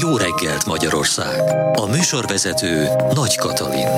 Jó 0.00 0.16
reggelt 0.16 0.66
Magyarország! 0.66 1.40
A 1.72 1.86
műsorvezető 1.86 2.88
Nagy 3.14 3.36
Katalin. 3.36 3.88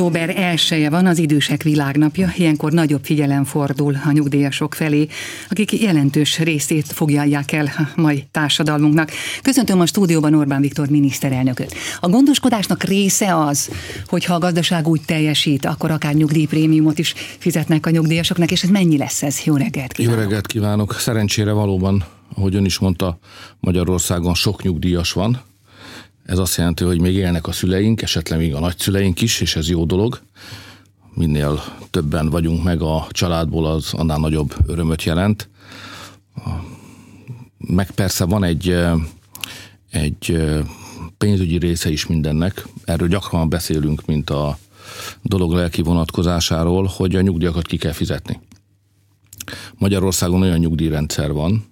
Október 0.00 0.28
1 0.36 0.86
van 0.90 1.06
az 1.06 1.18
idősek 1.18 1.62
világnapja, 1.62 2.32
ilyenkor 2.36 2.72
nagyobb 2.72 3.04
figyelem 3.04 3.44
fordul 3.44 3.96
a 4.04 4.12
nyugdíjasok 4.12 4.74
felé, 4.74 5.06
akik 5.48 5.80
jelentős 5.80 6.38
részét 6.38 6.86
foglalják 6.86 7.52
el 7.52 7.66
a 7.76 8.00
mai 8.00 8.24
társadalmunknak. 8.30 9.10
Köszöntöm 9.42 9.80
a 9.80 9.86
stúdióban 9.86 10.34
Orbán 10.34 10.60
Viktor 10.60 10.88
miniszterelnököt. 10.88 11.74
A 12.00 12.08
gondoskodásnak 12.08 12.82
része 12.82 13.36
az, 13.36 13.70
hogy 14.06 14.24
ha 14.24 14.34
a 14.34 14.38
gazdaság 14.38 14.88
úgy 14.88 15.00
teljesít, 15.06 15.64
akkor 15.64 15.90
akár 15.90 16.14
nyugdíjprémiumot 16.14 16.98
is 16.98 17.14
fizetnek 17.38 17.86
a 17.86 17.90
nyugdíjasoknak, 17.90 18.50
és 18.50 18.62
ez 18.62 18.70
mennyi 18.70 18.96
lesz 18.96 19.22
ez? 19.22 19.40
Jó 19.44 19.56
reggelt 19.56 19.92
kívánok! 19.92 20.18
Jó 20.18 20.24
reggelt 20.24 20.46
kívánok! 20.46 20.94
Szerencsére 20.94 21.52
valóban, 21.52 22.04
ahogy 22.36 22.54
ön 22.54 22.64
is 22.64 22.78
mondta, 22.78 23.18
Magyarországon 23.60 24.34
sok 24.34 24.62
nyugdíjas 24.62 25.12
van, 25.12 25.40
ez 26.28 26.38
azt 26.38 26.56
jelenti, 26.56 26.84
hogy 26.84 27.00
még 27.00 27.14
élnek 27.14 27.46
a 27.46 27.52
szüleink, 27.52 28.02
esetleg 28.02 28.38
még 28.38 28.54
a 28.54 28.60
nagyszüleink 28.60 29.20
is, 29.20 29.40
és 29.40 29.56
ez 29.56 29.68
jó 29.68 29.84
dolog. 29.84 30.20
Minél 31.14 31.62
többen 31.90 32.30
vagyunk 32.30 32.62
meg 32.62 32.82
a 32.82 33.06
családból, 33.10 33.66
az 33.66 33.94
annál 33.94 34.18
nagyobb 34.18 34.54
örömöt 34.66 35.02
jelent. 35.02 35.48
Meg 37.58 37.90
persze 37.90 38.24
van 38.24 38.44
egy, 38.44 38.76
egy 39.90 40.42
pénzügyi 41.18 41.58
része 41.58 41.90
is 41.90 42.06
mindennek. 42.06 42.66
Erről 42.84 43.08
gyakran 43.08 43.48
beszélünk, 43.48 44.06
mint 44.06 44.30
a 44.30 44.58
dolog 45.22 45.52
lelki 45.52 45.82
vonatkozásáról, 45.82 46.90
hogy 46.96 47.16
a 47.16 47.20
nyugdíjakat 47.20 47.66
ki 47.66 47.76
kell 47.76 47.92
fizetni. 47.92 48.40
Magyarországon 49.74 50.42
olyan 50.42 50.58
nyugdíjrendszer 50.58 51.32
van, 51.32 51.66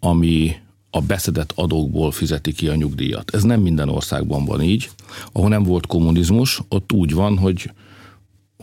ami 0.00 0.56
a 0.90 1.00
beszedett 1.00 1.52
adókból 1.54 2.12
fizeti 2.12 2.52
ki 2.52 2.68
a 2.68 2.74
nyugdíjat. 2.74 3.34
Ez 3.34 3.42
nem 3.42 3.60
minden 3.60 3.88
országban 3.88 4.44
van 4.44 4.62
így. 4.62 4.90
Ahol 5.32 5.48
nem 5.48 5.62
volt 5.62 5.86
kommunizmus, 5.86 6.60
ott 6.68 6.92
úgy 6.92 7.14
van, 7.14 7.38
hogy 7.38 7.70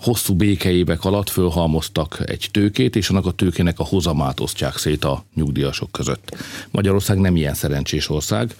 hosszú 0.01 0.35
békeévek 0.35 1.03
alatt 1.03 1.29
fölhalmoztak 1.29 2.23
egy 2.25 2.49
tőkét, 2.51 2.95
és 2.95 3.09
annak 3.09 3.25
a 3.25 3.31
tőkének 3.31 3.79
a 3.79 3.83
hozamát 3.83 4.39
osztják 4.39 4.77
szét 4.77 5.03
a 5.03 5.23
nyugdíjasok 5.35 5.91
között. 5.91 6.35
Magyarország 6.71 7.17
nem 7.17 7.35
ilyen 7.35 7.53
szerencsés 7.53 8.09
ország. 8.09 8.55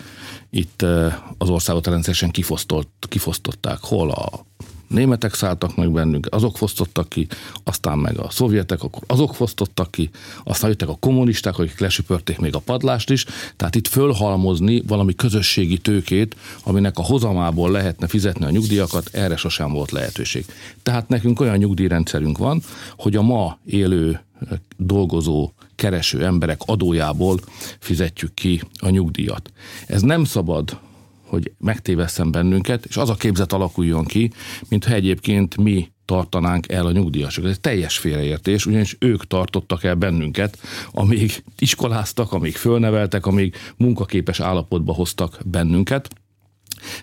Itt 0.49 0.81
eh, 0.81 1.15
az 1.37 1.49
országot 1.49 1.87
rendszeresen 1.87 2.31
kifosztották. 3.09 3.79
Hol 3.81 4.11
a 4.11 4.45
németek 4.87 5.33
szálltak 5.33 5.75
meg 5.75 5.91
bennünk, 5.91 6.27
azok 6.31 6.57
fosztottak 6.57 7.09
ki, 7.09 7.27
aztán 7.63 7.97
meg 7.97 8.19
a 8.19 8.29
szovjetek, 8.29 8.83
akkor 8.83 9.03
azok 9.07 9.35
fosztottak 9.35 9.91
ki, 9.91 10.09
aztán 10.43 10.69
jöttek 10.69 10.89
a 10.89 10.97
kommunisták, 10.99 11.57
akik 11.57 11.79
lesüpörték 11.79 12.39
még 12.39 12.55
a 12.55 12.59
padlást 12.59 13.09
is, 13.09 13.25
tehát 13.55 13.75
itt 13.75 13.87
fölhalmozni 13.87 14.81
valami 14.87 15.15
közösségi 15.15 15.77
tőkét, 15.77 16.35
aminek 16.63 16.97
a 16.97 17.03
hozamából 17.03 17.71
lehetne 17.71 18.07
fizetni 18.07 18.45
a 18.45 18.49
nyugdíjakat, 18.49 19.09
erre 19.13 19.35
sosem 19.35 19.71
volt 19.71 19.91
lehetőség. 19.91 20.45
Tehát 20.83 21.09
nekünk 21.09 21.39
olyan 21.39 21.57
nyugdíjrendszerünk 21.57 22.37
van, 22.37 22.61
hogy 22.97 23.15
a 23.15 23.21
ma 23.21 23.57
élő 23.65 24.21
dolgozó, 24.77 25.51
kereső 25.75 26.25
emberek 26.25 26.61
adójából 26.65 27.39
fizetjük 27.79 28.33
ki 28.33 28.61
a 28.79 28.89
nyugdíjat. 28.89 29.51
Ez 29.87 30.01
nem 30.01 30.23
szabad 30.23 30.79
hogy 31.27 31.51
megtéveszem 31.59 32.31
bennünket, 32.31 32.85
és 32.85 32.97
az 32.97 33.09
a 33.09 33.15
képzet 33.15 33.53
alakuljon 33.53 34.05
ki, 34.05 34.31
mintha 34.69 34.93
egyébként 34.93 35.57
mi 35.57 35.91
tartanánk 36.05 36.71
el 36.71 36.85
a 36.85 36.91
nyugdíjasokat. 36.91 37.49
Ez 37.49 37.59
teljes 37.61 37.97
félreértés, 37.97 38.65
ugyanis 38.65 38.95
ők 38.99 39.27
tartottak 39.27 39.83
el 39.83 39.95
bennünket, 39.95 40.59
amíg 40.91 41.43
iskoláztak, 41.59 42.31
amíg 42.31 42.55
fölneveltek, 42.55 43.25
amíg 43.25 43.55
munkaképes 43.77 44.39
állapotba 44.39 44.93
hoztak 44.93 45.39
bennünket. 45.45 46.09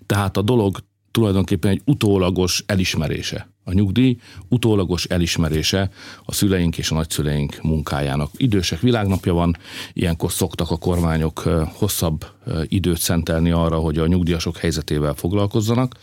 Tehát 0.07 0.37
a 0.37 0.43
dolog 0.43 0.79
tulajdonképpen 1.15 1.71
egy 1.71 1.83
utólagos 1.85 2.65
elismerése. 2.67 3.49
A 3.65 3.73
nyugdíj 3.73 4.17
utólagos 4.49 5.05
elismerése 5.05 5.91
a 6.25 6.33
szüleink 6.33 6.79
és 6.79 6.91
a 6.91 6.95
nagyszüleink 6.95 7.63
munkájának. 7.63 8.31
Idősek 8.37 8.81
világnapja 8.81 9.33
van, 9.33 9.57
ilyenkor 9.93 10.33
szoktak 10.33 10.71
a 10.71 10.77
kormányok 10.77 11.39
hosszabb 11.73 12.27
időt 12.65 12.99
szentelni 12.99 13.51
arra, 13.51 13.79
hogy 13.79 13.99
a 13.99 14.07
nyugdíjasok 14.07 14.57
helyzetével 14.57 15.15
foglalkozzanak. 15.15 15.95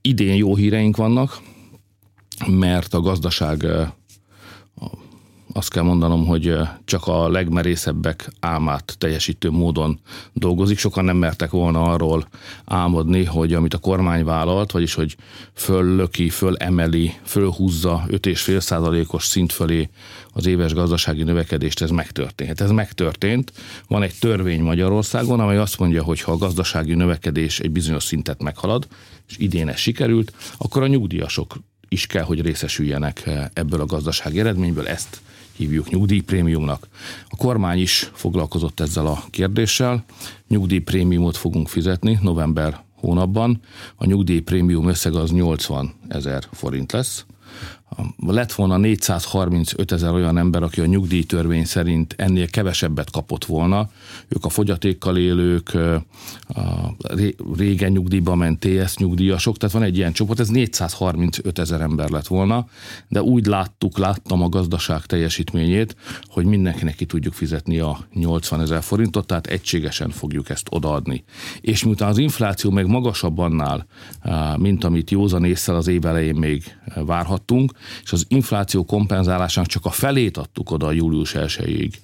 Idén 0.00 0.34
jó 0.34 0.56
híreink 0.56 0.96
vannak, 0.96 1.40
mert 2.46 2.94
a 2.94 3.00
gazdaság 3.00 3.66
azt 5.52 5.70
kell 5.70 5.82
mondanom, 5.82 6.26
hogy 6.26 6.54
csak 6.84 7.06
a 7.06 7.28
legmerészebbek 7.28 8.30
álmát 8.40 8.94
teljesítő 8.98 9.50
módon 9.50 10.00
dolgozik. 10.32 10.78
Sokan 10.78 11.04
nem 11.04 11.16
mertek 11.16 11.50
volna 11.50 11.82
arról 11.82 12.28
álmodni, 12.64 13.24
hogy 13.24 13.54
amit 13.54 13.74
a 13.74 13.78
kormány 13.78 14.24
vállalt, 14.24 14.72
vagyis 14.72 14.94
hogy 14.94 15.16
föllöki, 15.54 16.28
fölemeli, 16.28 17.12
fölhúzza 17.24 18.04
5,5 18.08 18.60
százalékos 18.60 19.24
szint 19.24 19.52
fölé 19.52 19.88
az 20.32 20.46
éves 20.46 20.72
gazdasági 20.72 21.22
növekedést, 21.22 21.82
ez 21.82 21.90
megtörténhet. 21.90 22.60
Ez 22.60 22.70
megtörtént. 22.70 23.52
Van 23.88 24.02
egy 24.02 24.14
törvény 24.20 24.62
Magyarországon, 24.62 25.40
amely 25.40 25.58
azt 25.58 25.78
mondja, 25.78 26.02
hogy 26.02 26.20
ha 26.20 26.32
a 26.32 26.36
gazdasági 26.36 26.94
növekedés 26.94 27.60
egy 27.60 27.70
bizonyos 27.70 28.04
szintet 28.04 28.42
meghalad, 28.42 28.86
és 29.28 29.34
idén 29.38 29.68
ez 29.68 29.78
sikerült, 29.78 30.32
akkor 30.56 30.82
a 30.82 30.86
nyugdíjasok 30.86 31.56
is 31.92 32.06
kell, 32.06 32.22
hogy 32.22 32.40
részesüljenek 32.40 33.30
ebből 33.52 33.80
a 33.80 33.86
gazdasági 33.86 34.40
eredményből. 34.40 34.88
Ezt 34.88 35.20
hívjuk 35.52 35.90
nyugdíjprémiumnak. 35.90 36.88
A 37.28 37.36
kormány 37.36 37.78
is 37.78 38.10
foglalkozott 38.14 38.80
ezzel 38.80 39.06
a 39.06 39.24
kérdéssel. 39.30 40.04
Nyugdíjprémiumot 40.48 41.36
fogunk 41.36 41.68
fizetni 41.68 42.18
november 42.22 42.80
hónapban. 42.94 43.60
A 43.96 44.04
nyugdíjprémium 44.04 44.88
összeg 44.88 45.14
az 45.14 45.30
80 45.30 45.94
ezer 46.08 46.48
forint 46.52 46.92
lesz. 46.92 47.24
Lett 48.26 48.52
volna 48.52 48.76
435 48.76 49.92
ezer 49.92 50.12
olyan 50.12 50.38
ember, 50.38 50.62
aki 50.62 50.80
a 50.80 50.86
nyugdíjtörvény 50.86 51.64
szerint 51.64 52.14
ennél 52.18 52.48
kevesebbet 52.48 53.10
kapott 53.10 53.44
volna. 53.44 53.90
Ők 54.28 54.44
a 54.44 54.48
fogyatékkal 54.48 55.16
élők, 55.16 55.74
a 56.48 56.94
régen 57.56 57.92
nyugdíjba 57.92 58.34
ment 58.34 58.58
TS 58.58 58.96
nyugdíjasok, 58.96 59.56
tehát 59.56 59.74
van 59.74 59.84
egy 59.84 59.96
ilyen 59.96 60.12
csoport, 60.12 60.40
ez 60.40 60.48
435 60.48 61.58
ezer 61.58 61.80
ember 61.80 62.10
lett 62.10 62.26
volna, 62.26 62.66
de 63.08 63.22
úgy 63.22 63.46
láttuk, 63.46 63.98
láttam 63.98 64.42
a 64.42 64.48
gazdaság 64.48 65.06
teljesítményét, 65.06 65.96
hogy 66.26 66.44
mindenkinek 66.44 66.94
ki 66.94 67.04
tudjuk 67.04 67.34
fizetni 67.34 67.78
a 67.78 67.98
80 68.12 68.60
ezer 68.60 68.82
forintot, 68.82 69.26
tehát 69.26 69.46
egységesen 69.46 70.10
fogjuk 70.10 70.48
ezt 70.48 70.66
odaadni. 70.70 71.24
És 71.60 71.84
miután 71.84 72.08
az 72.08 72.18
infláció 72.18 72.70
meg 72.70 72.86
magasabb 72.86 73.38
annál, 73.38 73.86
mint 74.56 74.84
amit 74.84 75.10
józan 75.10 75.44
észre 75.44 75.76
az 75.76 75.86
év 75.86 76.06
elején 76.06 76.34
még 76.34 76.76
várhattunk, 76.94 77.72
és 78.04 78.12
az 78.12 78.24
infláció 78.28 78.84
kompenzálásának 78.84 79.70
csak 79.70 79.84
a 79.84 79.90
felét 79.90 80.36
adtuk 80.36 80.70
oda 80.70 80.86
a 80.86 80.92
július 80.92 81.34
1 81.34 82.00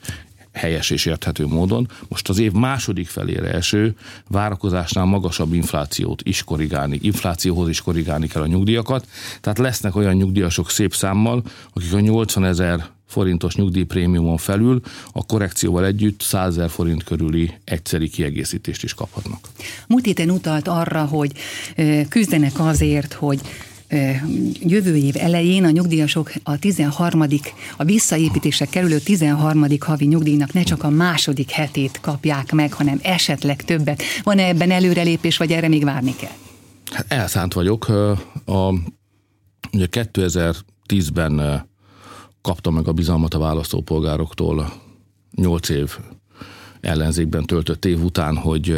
helyes 0.52 0.90
és 0.90 1.06
érthető 1.06 1.46
módon. 1.46 1.88
Most 2.08 2.28
az 2.28 2.38
év 2.38 2.52
második 2.52 3.08
felére 3.08 3.50
eső 3.50 3.94
várakozásnál 4.28 5.04
magasabb 5.04 5.52
inflációt 5.52 6.22
is 6.22 6.44
korrigálni, 6.44 6.98
inflációhoz 7.02 7.68
is 7.68 7.80
korrigálni 7.80 8.26
kell 8.26 8.42
a 8.42 8.46
nyugdíjakat. 8.46 9.08
Tehát 9.40 9.58
lesznek 9.58 9.96
olyan 9.96 10.14
nyugdíjasok 10.14 10.70
szép 10.70 10.94
számmal, 10.94 11.42
akik 11.72 11.92
a 11.92 12.00
80 12.00 12.44
ezer 12.44 12.86
forintos 13.06 13.54
nyugdíjprémiumon 13.54 14.36
felül 14.36 14.80
a 15.12 15.26
korrekcióval 15.26 15.84
együtt 15.84 16.20
100 16.20 16.56
ezer 16.56 16.70
forint 16.70 17.04
körüli 17.04 17.54
egyszeri 17.64 18.08
kiegészítést 18.08 18.82
is 18.82 18.94
kaphatnak. 18.94 19.48
Múlt 19.86 20.04
héten 20.04 20.30
utalt 20.30 20.68
arra, 20.68 21.04
hogy 21.04 21.32
küzdenek 22.08 22.52
azért, 22.60 23.12
hogy 23.12 23.40
jövő 24.60 24.96
év 24.96 25.14
elején 25.18 25.64
a 25.64 25.70
nyugdíjasok 25.70 26.32
a 26.42 26.58
13. 26.58 27.24
a 27.76 27.84
visszaépítésre 27.84 28.66
kerülő 28.66 28.98
13. 28.98 29.66
havi 29.80 30.06
nyugdíjnak 30.06 30.52
ne 30.52 30.62
csak 30.62 30.82
a 30.82 30.88
második 30.88 31.50
hetét 31.50 31.98
kapják 32.00 32.52
meg, 32.52 32.72
hanem 32.72 32.98
esetleg 33.02 33.64
többet. 33.64 34.02
Van-e 34.22 34.44
ebben 34.44 34.70
előrelépés, 34.70 35.36
vagy 35.36 35.52
erre 35.52 35.68
még 35.68 35.84
várni 35.84 36.16
kell? 36.16 36.36
Hát 36.92 37.12
elszánt 37.12 37.52
vagyok. 37.52 37.88
A, 38.44 38.72
ugye 39.72 39.86
2010-ben 39.90 41.66
kaptam 42.40 42.74
meg 42.74 42.88
a 42.88 42.92
bizalmat 42.92 43.34
a 43.34 43.38
választópolgároktól 43.38 44.72
8 45.34 45.68
év 45.68 45.96
ellenzékben 46.80 47.44
töltött 47.44 47.84
év 47.84 48.02
után, 48.02 48.36
hogy 48.36 48.76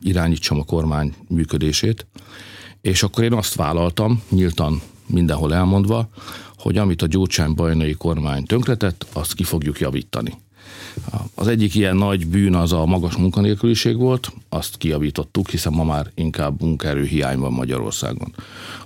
irányítsam 0.00 0.58
a 0.58 0.64
kormány 0.64 1.14
működését 1.28 2.06
és 2.82 3.02
akkor 3.02 3.24
én 3.24 3.32
azt 3.32 3.54
vállaltam, 3.54 4.22
nyíltan 4.28 4.80
mindenhol 5.06 5.54
elmondva, 5.54 6.08
hogy 6.56 6.78
amit 6.78 7.02
a 7.02 7.06
Gyurcsány 7.06 7.54
bajnai 7.54 7.92
kormány 7.92 8.44
tönkretett, 8.44 9.06
azt 9.12 9.34
ki 9.34 9.44
fogjuk 9.44 9.80
javítani. 9.80 10.38
Az 11.34 11.48
egyik 11.48 11.74
ilyen 11.74 11.96
nagy 11.96 12.26
bűn 12.26 12.54
az 12.54 12.72
a 12.72 12.86
magas 12.86 13.16
munkanélküliség 13.16 13.96
volt, 13.96 14.32
azt 14.48 14.76
kiavítottuk, 14.76 15.50
hiszen 15.50 15.72
ma 15.72 15.84
már 15.84 16.10
inkább 16.14 16.60
munkaerő 16.60 17.04
hiány 17.04 17.38
van 17.38 17.52
Magyarországon. 17.52 18.34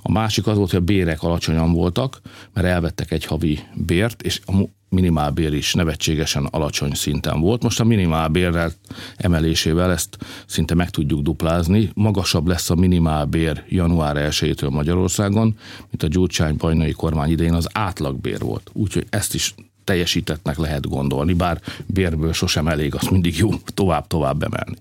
A 0.03 0.13
másik 0.13 0.47
az 0.47 0.57
volt, 0.57 0.71
hogy 0.71 0.81
a 0.81 0.85
bérek 0.85 1.23
alacsonyan 1.23 1.73
voltak, 1.73 2.21
mert 2.53 2.67
elvettek 2.67 3.11
egy 3.11 3.25
havi 3.25 3.61
bért, 3.75 4.23
és 4.23 4.41
a 4.47 4.53
minimálbér 4.89 5.55
is 5.55 5.75
nevetségesen 5.75 6.45
alacsony 6.45 6.93
szinten 6.95 7.41
volt. 7.41 7.63
Most 7.63 7.81
a 7.81 7.85
minimálbérrel 7.85 8.73
emelésével 9.17 9.93
ezt 9.93 10.19
szinte 10.47 10.75
meg 10.75 10.91
tudjuk 10.91 11.21
duplázni. 11.21 11.91
Magasabb 11.95 12.47
lesz 12.47 12.71
a 12.71 12.75
minimálbér 12.75 13.65
január 13.69 14.17
1-től 14.31 14.71
Magyarországon, 14.71 15.59
mint 15.91 16.03
a 16.03 16.07
Gyurcsány 16.07 16.57
bajnai 16.57 16.93
kormány 16.93 17.31
idején 17.31 17.55
az 17.55 17.69
átlagbér 17.73 18.41
volt. 18.41 18.71
Úgyhogy 18.73 19.07
ezt 19.11 19.35
is 19.35 19.55
teljesítettnek 19.87 20.59
lehet 20.59 20.89
gondolni, 20.89 21.33
bár 21.33 21.61
bérből 21.87 22.33
sosem 22.33 22.69
elég, 22.69 22.95
azt 22.95 23.11
mindig 23.11 23.37
jó 23.37 23.51
tovább-tovább 23.75 24.43
emelni. 24.43 24.77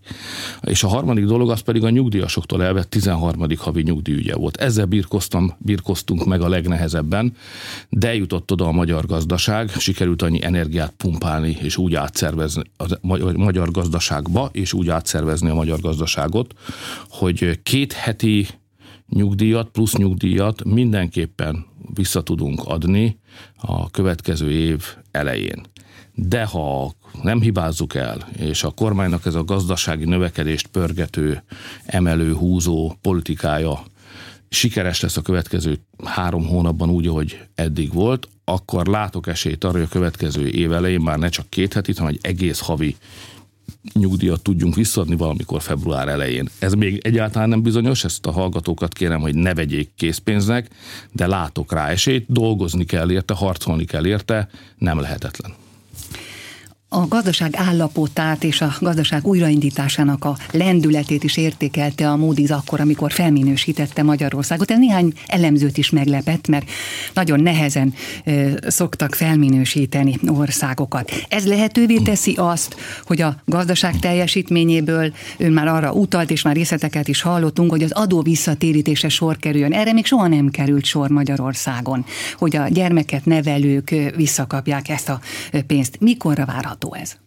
És 0.61 0.83
a 0.83 0.87
harmadik 0.87 1.25
dolog 1.25 1.49
az 1.49 1.59
pedig 1.59 1.83
a 1.83 1.89
nyugdíjasoktól 1.89 2.63
elvett 2.63 2.89
13. 2.89 3.45
havi 3.57 3.81
nyugdíjügye 3.81 4.35
volt. 4.35 4.57
Ezzel 4.57 4.85
birkoztam, 4.85 5.53
birkoztunk 5.57 6.25
meg 6.25 6.41
a 6.41 6.49
legnehezebben, 6.49 7.35
de 7.89 8.15
jutott 8.15 8.51
oda 8.51 8.65
a 8.65 8.71
magyar 8.71 9.05
gazdaság, 9.05 9.69
sikerült 9.69 10.21
annyi 10.21 10.43
energiát 10.43 10.93
pumpálni 10.97 11.57
és 11.61 11.77
úgy 11.77 11.95
átszervezni 11.95 12.61
a 12.79 12.97
magyar 13.35 13.71
gazdaságba, 13.71 14.49
és 14.51 14.73
úgy 14.73 14.89
átszervezni 14.89 15.49
a 15.49 15.53
magyar 15.53 15.79
gazdaságot, 15.79 16.53
hogy 17.09 17.59
két 17.63 17.93
heti 17.93 18.47
nyugdíjat 19.09 19.69
plusz 19.69 19.95
nyugdíjat 19.95 20.63
mindenképpen 20.63 21.65
vissza 21.93 22.23
tudunk 22.23 22.61
adni 22.65 23.19
a 23.55 23.91
következő 23.91 24.51
év 24.51 24.83
elején. 25.11 25.65
De 26.13 26.45
ha 26.45 26.93
nem 27.21 27.41
hibázzuk 27.41 27.95
el, 27.95 28.27
és 28.37 28.63
a 28.63 28.71
kormánynak 28.71 29.25
ez 29.25 29.35
a 29.35 29.43
gazdasági 29.43 30.05
növekedést 30.05 30.67
pörgető, 30.67 31.43
emelő, 31.85 32.33
húzó 32.33 32.93
politikája 33.01 33.83
sikeres 34.49 34.99
lesz 34.99 35.17
a 35.17 35.21
következő 35.21 35.79
három 36.03 36.45
hónapban 36.45 36.89
úgy, 36.89 37.07
ahogy 37.07 37.39
eddig 37.55 37.93
volt, 37.93 38.27
akkor 38.43 38.87
látok 38.87 39.27
esélyt 39.27 39.63
arra, 39.63 39.73
hogy 39.73 39.81
a 39.81 39.87
következő 39.87 40.47
év 40.47 40.71
elején 40.71 41.01
már 41.01 41.17
ne 41.17 41.29
csak 41.29 41.49
két 41.49 41.73
hetit, 41.73 41.97
hanem 41.97 42.13
egy 42.13 42.31
egész 42.31 42.59
havi 42.59 42.95
nyugdíjat 43.93 44.41
tudjunk 44.41 44.75
visszadni 44.75 45.15
valamikor 45.15 45.61
február 45.61 46.07
elején. 46.07 46.49
Ez 46.59 46.73
még 46.73 46.99
egyáltalán 47.03 47.49
nem 47.49 47.61
bizonyos, 47.61 48.03
ezt 48.03 48.25
a 48.25 48.31
hallgatókat 48.31 48.93
kérem, 48.93 49.21
hogy 49.21 49.35
ne 49.35 49.53
vegyék 49.53 49.89
készpénznek, 49.95 50.69
de 51.11 51.27
látok 51.27 51.73
rá 51.73 51.87
esélyt, 51.87 52.25
dolgozni 52.27 52.85
kell 52.85 53.11
érte, 53.11 53.33
harcolni 53.33 53.85
kell 53.85 54.05
érte, 54.05 54.49
nem 54.77 54.99
lehetetlen 54.99 55.53
a 56.95 57.07
gazdaság 57.07 57.55
állapotát 57.55 58.43
és 58.43 58.61
a 58.61 58.75
gazdaság 58.79 59.27
újraindításának 59.27 60.25
a 60.25 60.37
lendületét 60.51 61.23
is 61.23 61.37
értékelte 61.37 62.09
a 62.09 62.15
Moody's 62.15 62.51
akkor, 62.51 62.79
amikor 62.79 63.11
felminősítette 63.11 64.03
Magyarországot. 64.03 64.71
Ez 64.71 64.77
néhány 64.77 65.13
elemzőt 65.27 65.77
is 65.77 65.89
meglepett, 65.89 66.47
mert 66.47 66.69
nagyon 67.13 67.39
nehezen 67.39 67.93
ö, 68.25 68.51
szoktak 68.67 69.15
felminősíteni 69.15 70.19
országokat. 70.27 71.11
Ez 71.29 71.47
lehetővé 71.47 71.97
teszi 71.97 72.33
azt, 72.37 72.75
hogy 73.05 73.21
a 73.21 73.35
gazdaság 73.45 73.99
teljesítményéből 73.99 75.13
ön 75.37 75.51
már 75.51 75.67
arra 75.67 75.91
utalt, 75.91 76.31
és 76.31 76.41
már 76.41 76.55
részleteket 76.55 77.07
is 77.07 77.21
hallottunk, 77.21 77.71
hogy 77.71 77.83
az 77.83 77.91
adó 77.91 78.21
visszatérítése 78.21 79.09
sor 79.09 79.37
kerüljön. 79.37 79.73
Erre 79.73 79.93
még 79.93 80.05
soha 80.05 80.27
nem 80.27 80.49
került 80.49 80.85
sor 80.85 81.09
Magyarországon, 81.09 82.05
hogy 82.37 82.55
a 82.55 82.67
gyermeket 82.67 83.25
nevelők 83.25 83.95
visszakapják 84.15 84.89
ezt 84.89 85.09
a 85.09 85.19
pénzt. 85.67 85.97
Mikorra 85.99 86.45
várható? 86.45 86.84
Várható 86.85 86.93
ez? 86.93 87.17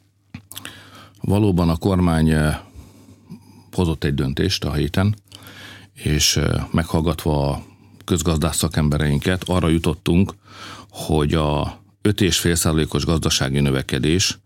Valóban 1.21 1.69
a 1.69 1.77
kormány 1.77 2.31
eh, 2.31 2.59
hozott 3.73 4.05
egy 4.05 4.15
döntést 4.15 4.65
a 4.65 4.73
héten, 4.73 5.17
és 5.93 6.37
eh, 6.37 6.65
meghallgatva 6.71 7.51
a 7.51 7.63
közgazdász 8.05 8.57
szakembereinket 8.57 9.43
arra 9.47 9.69
jutottunk, 9.69 10.35
hogy 10.91 11.35
a 11.35 11.81
5,5%-os 12.03 13.05
gazdasági 13.05 13.61
növekedés, 13.61 14.39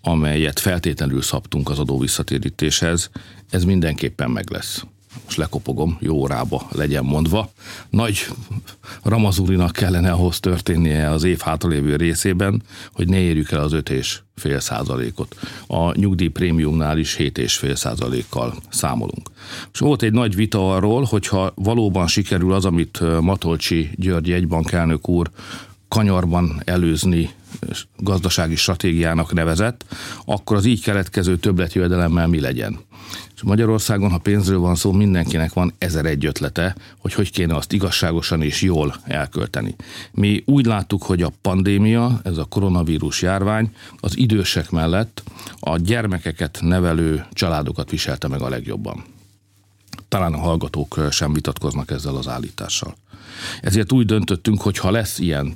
amelyet 0.00 0.58
feltétlenül 0.58 1.22
szabtunk 1.22 1.70
az 1.70 1.78
adó 1.78 1.98
visszatérítéshez, 1.98 3.10
ez 3.50 3.64
mindenképpen 3.64 4.30
meg 4.30 4.50
lesz 4.50 4.84
most 5.24 5.36
lekopogom, 5.36 5.96
jó 6.00 6.14
órába 6.14 6.66
legyen 6.72 7.04
mondva. 7.04 7.50
Nagy 7.90 8.26
Ramazurinak 9.02 9.72
kellene 9.72 10.10
ahhoz 10.10 10.40
történnie 10.40 11.10
az 11.10 11.24
év 11.24 11.38
hátralévő 11.38 11.96
részében, 11.96 12.62
hogy 12.92 13.08
ne 13.08 13.18
érjük 13.18 13.50
el 13.50 13.60
az 13.60 13.72
5 13.72 13.90
és 13.90 14.20
fél 14.34 14.60
százalékot. 14.60 15.36
A 15.66 15.98
nyugdíj 15.98 16.28
prémiumnál 16.28 16.98
is 16.98 17.14
7 17.14 17.38
és 17.38 17.56
fél 17.56 17.74
százalékkal 17.74 18.54
számolunk. 18.68 19.30
És 19.72 19.78
volt 19.78 20.02
egy 20.02 20.12
nagy 20.12 20.34
vita 20.34 20.74
arról, 20.74 21.04
hogyha 21.04 21.52
valóban 21.54 22.06
sikerül 22.06 22.52
az, 22.52 22.64
amit 22.64 23.20
Matolcsi 23.20 23.90
György 23.94 24.32
egybankelnök 24.32 25.08
úr 25.08 25.30
kanyarban 25.88 26.62
előzni 26.64 27.30
gazdasági 27.98 28.56
stratégiának 28.56 29.32
nevezett, 29.32 29.84
akkor 30.24 30.56
az 30.56 30.64
így 30.64 30.82
keletkező 30.82 31.36
többletjövedelemmel 31.36 32.26
mi 32.26 32.40
legyen. 32.40 32.78
És 33.34 33.42
Magyarországon, 33.42 34.10
ha 34.10 34.18
pénzről 34.18 34.58
van 34.58 34.74
szó, 34.74 34.92
mindenkinek 34.92 35.52
van 35.52 35.74
ezer 35.78 36.04
egy 36.04 36.26
ötlete, 36.26 36.76
hogy 36.98 37.14
hogy 37.14 37.30
kéne 37.30 37.56
azt 37.56 37.72
igazságosan 37.72 38.42
és 38.42 38.62
jól 38.62 38.94
elkölteni. 39.04 39.74
Mi 40.12 40.42
úgy 40.46 40.66
láttuk, 40.66 41.02
hogy 41.02 41.22
a 41.22 41.32
pandémia, 41.40 42.20
ez 42.24 42.36
a 42.36 42.44
koronavírus 42.44 43.22
járvány 43.22 43.74
az 44.00 44.16
idősek 44.16 44.70
mellett 44.70 45.22
a 45.60 45.76
gyermekeket 45.76 46.58
nevelő 46.60 47.26
családokat 47.32 47.90
viselte 47.90 48.28
meg 48.28 48.40
a 48.40 48.48
legjobban. 48.48 49.04
Talán 50.08 50.32
a 50.32 50.38
hallgatók 50.38 51.00
sem 51.10 51.32
vitatkoznak 51.32 51.90
ezzel 51.90 52.16
az 52.16 52.28
állítással. 52.28 52.96
Ezért 53.60 53.92
úgy 53.92 54.06
döntöttünk, 54.06 54.60
hogy 54.60 54.78
ha 54.78 54.90
lesz 54.90 55.18
ilyen 55.18 55.54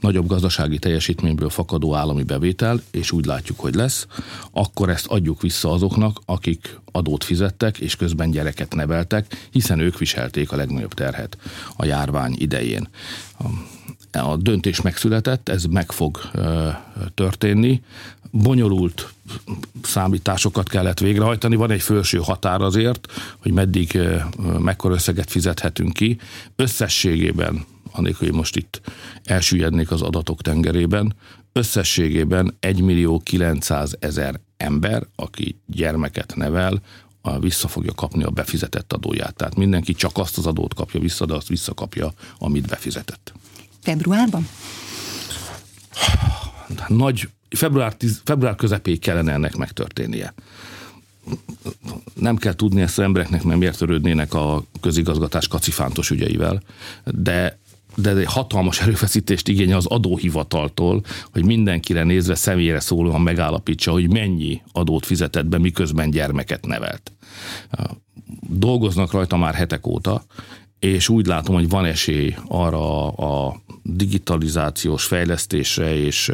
nagyobb 0.00 0.26
gazdasági 0.26 0.78
teljesítményből 0.78 1.50
fakadó 1.50 1.94
állami 1.94 2.22
bevétel, 2.22 2.82
és 2.90 3.12
úgy 3.12 3.24
látjuk, 3.24 3.60
hogy 3.60 3.74
lesz, 3.74 4.06
akkor 4.50 4.88
ezt 4.88 5.06
adjuk 5.06 5.42
vissza 5.42 5.72
azoknak, 5.72 6.20
akik 6.24 6.80
adót 6.92 7.24
fizettek, 7.24 7.78
és 7.78 7.96
közben 7.96 8.30
gyereket 8.30 8.74
neveltek, 8.74 9.48
hiszen 9.50 9.78
ők 9.78 9.98
viselték 9.98 10.52
a 10.52 10.56
legnagyobb 10.56 10.94
terhet 10.94 11.38
a 11.76 11.84
járvány 11.84 12.34
idején. 12.38 12.88
A 14.12 14.36
döntés 14.36 14.80
megszületett, 14.80 15.48
ez 15.48 15.64
meg 15.64 15.92
fog 15.92 16.20
történni. 17.14 17.82
Bonyolult 18.30 19.12
számításokat 19.82 20.68
kellett 20.68 20.98
végrehajtani, 20.98 21.56
van 21.56 21.70
egy 21.70 21.82
felső 21.82 22.18
határ 22.18 22.60
azért, 22.60 23.12
hogy 23.38 23.52
meddig 23.52 23.98
mekkora 24.58 24.94
összeget 24.94 25.30
fizethetünk 25.30 25.92
ki. 25.92 26.18
Összességében 26.56 27.64
anélkül, 27.92 28.28
hogy 28.28 28.36
most 28.36 28.56
itt 28.56 28.80
elsüllyednék 29.24 29.90
az 29.90 30.02
adatok 30.02 30.42
tengerében, 30.42 31.14
összességében 31.52 32.56
1 32.60 32.80
millió 32.80 33.18
900 33.18 33.96
ezer 33.98 34.40
ember, 34.56 35.06
aki 35.16 35.56
gyermeket 35.66 36.36
nevel, 36.36 36.82
vissza 37.40 37.68
fogja 37.68 37.92
kapni 37.92 38.22
a 38.22 38.30
befizetett 38.30 38.92
adóját. 38.92 39.34
Tehát 39.34 39.56
mindenki 39.56 39.94
csak 39.94 40.18
azt 40.18 40.38
az 40.38 40.46
adót 40.46 40.74
kapja 40.74 41.00
vissza, 41.00 41.26
de 41.26 41.34
azt 41.34 41.48
visszakapja, 41.48 42.12
amit 42.38 42.66
befizetett. 42.66 43.32
Februárban? 43.80 44.48
Nagy, 46.88 47.28
február, 47.48 47.94
tíz, 47.94 48.20
február 48.24 48.54
közepéig 48.54 48.98
kellene 48.98 49.32
ennek 49.32 49.56
megtörténnie. 49.56 50.34
Nem 52.14 52.36
kell 52.36 52.54
tudni 52.54 52.80
ezt 52.80 52.98
az 52.98 53.04
embereknek, 53.04 53.42
mert 53.42 53.58
miért 53.58 53.78
törődnének 53.78 54.34
a 54.34 54.64
közigazgatás 54.80 55.48
kacifántos 55.48 56.10
ügyeivel, 56.10 56.62
de 57.04 57.58
de 57.96 58.10
egy 58.10 58.24
hatalmas 58.24 58.80
erőfeszítést 58.80 59.48
igényel 59.48 59.76
az 59.76 59.86
adóhivataltól, 59.86 61.02
hogy 61.32 61.44
mindenkire 61.44 62.04
nézve 62.04 62.34
személyre 62.34 62.80
szólóan 62.80 63.20
megállapítsa, 63.20 63.92
hogy 63.92 64.12
mennyi 64.12 64.62
adót 64.72 65.06
fizetett 65.06 65.46
be, 65.46 65.58
miközben 65.58 66.10
gyermeket 66.10 66.66
nevelt. 66.66 67.12
Dolgoznak 68.48 69.12
rajta 69.12 69.36
már 69.36 69.54
hetek 69.54 69.86
óta, 69.86 70.24
és 70.78 71.08
úgy 71.08 71.26
látom, 71.26 71.54
hogy 71.54 71.68
van 71.68 71.84
esély 71.84 72.36
arra 72.48 73.08
a 73.08 73.62
digitalizációs 73.82 75.04
fejlesztésre 75.04 75.96
és, 75.96 76.32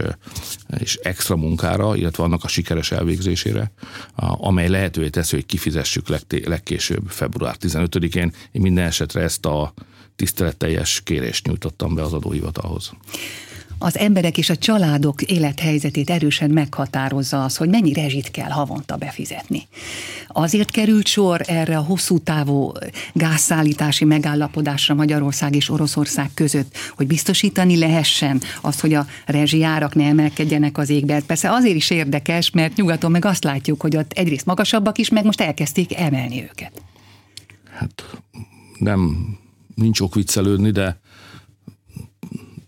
és 0.79 0.99
extra 1.03 1.37
munkára, 1.37 1.97
illetve 1.97 2.23
annak 2.23 2.45
a 2.45 2.49
sikeres 2.49 2.93
elvégzésére, 2.93 3.73
amely 4.17 4.69
lehetővé 4.69 5.09
teszi, 5.09 5.35
hogy 5.35 5.47
kifizessük 5.47 6.07
legkésőbb 6.45 7.09
február 7.09 7.57
15-én. 7.61 8.33
Én 8.53 8.63
minden 8.63 8.87
esetre 8.87 9.21
ezt 9.21 9.47
a 9.47 9.73
tiszteletteljes 10.21 11.01
kérést 11.05 11.47
nyújtottam 11.47 11.95
be 11.95 12.03
az 12.03 12.13
adóhivatalhoz. 12.13 12.93
az 13.79 13.99
emberek 13.99 14.39
és 14.39 14.51
a 14.51 14.57
családok 14.57 15.23
élethelyzetét 15.23 16.11
erősen 16.11 16.51
meghatározza 16.51 17.45
az, 17.45 17.57
hogy 17.57 17.69
mennyi 17.69 17.93
rezsit 17.93 18.31
kell 18.31 18.51
havonta 18.51 18.97
befizetni. 18.97 19.69
Azért 20.29 20.71
került 20.71 21.07
sor 21.07 21.41
erre 21.47 21.77
a 21.77 21.83
hosszú 21.83 22.19
távú 22.19 22.73
gázszállítási 23.13 24.05
megállapodásra 24.05 24.95
Magyarország 24.95 25.55
és 25.55 25.69
Oroszország 25.69 26.31
között, 26.35 26.77
hogy 26.97 27.07
biztosítani 27.07 27.79
lehessen 27.79 28.41
azt, 28.61 28.81
hogy 28.81 28.95
a 28.95 29.07
rezsiárak 29.27 29.95
ne 29.95 30.05
emelkedjenek 30.05 30.79
az 30.79 30.91
égbe. 30.91 31.21
Persze 31.27 31.51
azért 31.51 31.77
is 31.77 31.91
érdekes, 31.91 32.51
mert 32.51 32.77
nyugaton 32.77 33.11
meg 33.11 33.25
azt 33.25 33.45
látjuk, 33.45 33.81
hogy 33.81 33.97
ott 33.97 34.13
egyrészt 34.13 34.47
magasabbak 34.47 34.99
is, 34.99 35.09
meg 35.09 35.25
most 35.25 35.41
elkezdték 35.41 35.97
emelni 35.97 36.43
őket. 36.43 36.83
Hát 37.71 38.05
nem, 38.79 39.27
nincs 39.81 40.01
ok 40.01 40.15
viccelődni, 40.15 40.71
de 40.71 41.01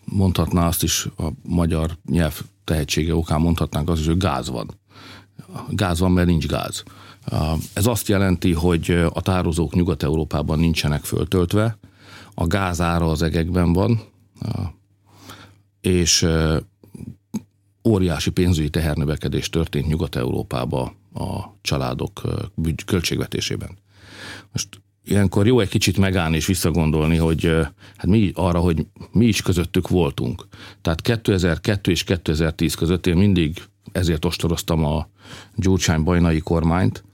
mondhatná 0.04 0.66
azt 0.66 0.82
is 0.82 1.08
a 1.16 1.28
magyar 1.42 1.98
nyelv 2.10 2.40
tehetsége 2.64 3.14
okán 3.14 3.40
mondhatnánk 3.40 3.88
azt 3.88 4.00
is, 4.00 4.06
hogy 4.06 4.16
gáz 4.16 4.48
van. 4.48 4.70
Gáz 5.68 5.98
van, 5.98 6.12
mert 6.12 6.26
nincs 6.26 6.46
gáz. 6.46 6.82
Ez 7.72 7.86
azt 7.86 8.08
jelenti, 8.08 8.52
hogy 8.52 8.90
a 9.12 9.20
tározók 9.20 9.74
Nyugat-Európában 9.74 10.58
nincsenek 10.58 11.04
föltöltve, 11.04 11.78
a 12.34 12.46
gázára 12.46 13.10
az 13.10 13.22
egekben 13.22 13.72
van, 13.72 14.00
és 15.80 16.26
óriási 17.88 18.30
pénzügyi 18.30 18.70
tehernövekedés 18.70 19.50
történt 19.50 19.86
Nyugat-Európába 19.86 20.94
a 21.14 21.40
családok 21.60 22.20
költségvetésében. 22.86 23.78
Most 24.52 24.68
ilyenkor 25.04 25.46
jó 25.46 25.60
egy 25.60 25.68
kicsit 25.68 25.98
megállni 25.98 26.36
és 26.36 26.46
visszagondolni, 26.46 27.16
hogy 27.16 27.44
hát 27.96 28.06
mi 28.06 28.30
arra, 28.34 28.58
hogy 28.58 28.86
mi 29.12 29.26
is 29.26 29.42
közöttük 29.42 29.88
voltunk. 29.88 30.46
Tehát 30.82 31.00
2002 31.00 31.86
és 31.86 32.04
2010 32.04 32.74
között 32.74 33.06
én 33.06 33.16
mindig 33.16 33.62
ezért 33.92 34.24
ostoroztam 34.24 34.84
a 34.84 35.08
Gyurcsány 35.54 36.02
bajnai 36.02 36.40
kormányt, 36.40 37.04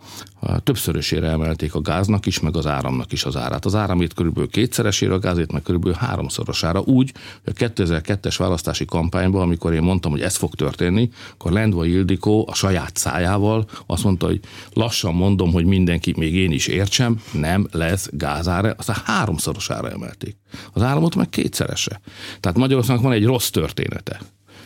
többszörösére 0.63 1.29
emelték 1.29 1.75
a 1.75 1.81
gáznak 1.81 2.27
is, 2.27 2.41
meg 2.41 2.57
az 2.57 2.67
áramnak 2.67 3.13
is 3.13 3.25
az 3.25 3.37
árát. 3.37 3.65
Az 3.65 3.75
áramét 3.75 4.15
körülbelül 4.15 4.49
kétszeresére, 4.49 5.13
a 5.13 5.19
gázét 5.19 5.53
meg 5.53 5.63
körülbelül 5.63 5.97
háromszorosára. 5.97 6.81
Úgy, 6.81 7.13
hogy 7.45 7.53
a 7.57 7.65
2002-es 7.65 8.35
választási 8.39 8.85
kampányban, 8.85 9.43
amikor 9.43 9.73
én 9.73 9.83
mondtam, 9.83 10.11
hogy 10.11 10.21
ez 10.21 10.37
fog 10.37 10.55
történni, 10.55 11.11
akkor 11.33 11.53
Lendva 11.53 11.85
Ildikó 11.85 12.49
a 12.51 12.55
saját 12.55 12.97
szájával 12.97 13.69
azt 13.87 14.05
mondta, 14.05 14.27
hogy 14.27 14.41
lassan 14.73 15.15
mondom, 15.15 15.53
hogy 15.53 15.65
mindenki, 15.65 16.15
még 16.17 16.35
én 16.35 16.53
is 16.53 16.67
értsem, 16.67 17.21
nem 17.33 17.69
lesz 17.71 18.09
gázára, 18.13 18.75
aztán 18.77 18.97
háromszorosára 19.05 19.91
emelték. 19.91 20.37
Az 20.73 20.83
áramot 20.83 21.15
meg 21.15 21.29
kétszerese. 21.29 22.01
Tehát 22.41 22.59
Magyarországnak 22.59 23.05
van 23.05 23.13
egy 23.13 23.25
rossz 23.25 23.49
története 23.49 24.21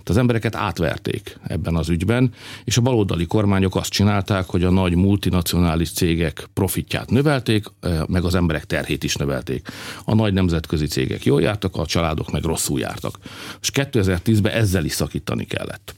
az 0.09 0.16
embereket 0.16 0.54
átverték 0.54 1.38
ebben 1.47 1.76
az 1.76 1.88
ügyben, 1.88 2.32
és 2.64 2.76
a 2.76 2.80
baloldali 2.80 3.26
kormányok 3.26 3.76
azt 3.76 3.90
csinálták, 3.90 4.47
hogy 4.47 4.64
a 4.64 4.71
nagy 4.71 4.94
multinacionális 4.94 5.92
cégek 5.92 6.49
profitját 6.52 7.11
növelték, 7.11 7.66
meg 8.06 8.25
az 8.25 8.35
emberek 8.35 8.64
terhét 8.64 9.04
is 9.04 9.14
növelték. 9.14 9.68
A 10.04 10.14
nagy 10.14 10.32
nemzetközi 10.32 10.87
cégek 10.87 11.25
jól 11.25 11.42
jártak, 11.42 11.76
a 11.76 11.87
családok 11.87 12.30
meg 12.30 12.44
rosszul 12.44 12.80
jártak. 12.80 13.18
És 13.61 13.71
2010-ben 13.75 14.52
ezzel 14.52 14.85
is 14.85 14.92
szakítani 14.92 15.44
kellett. 15.44 15.94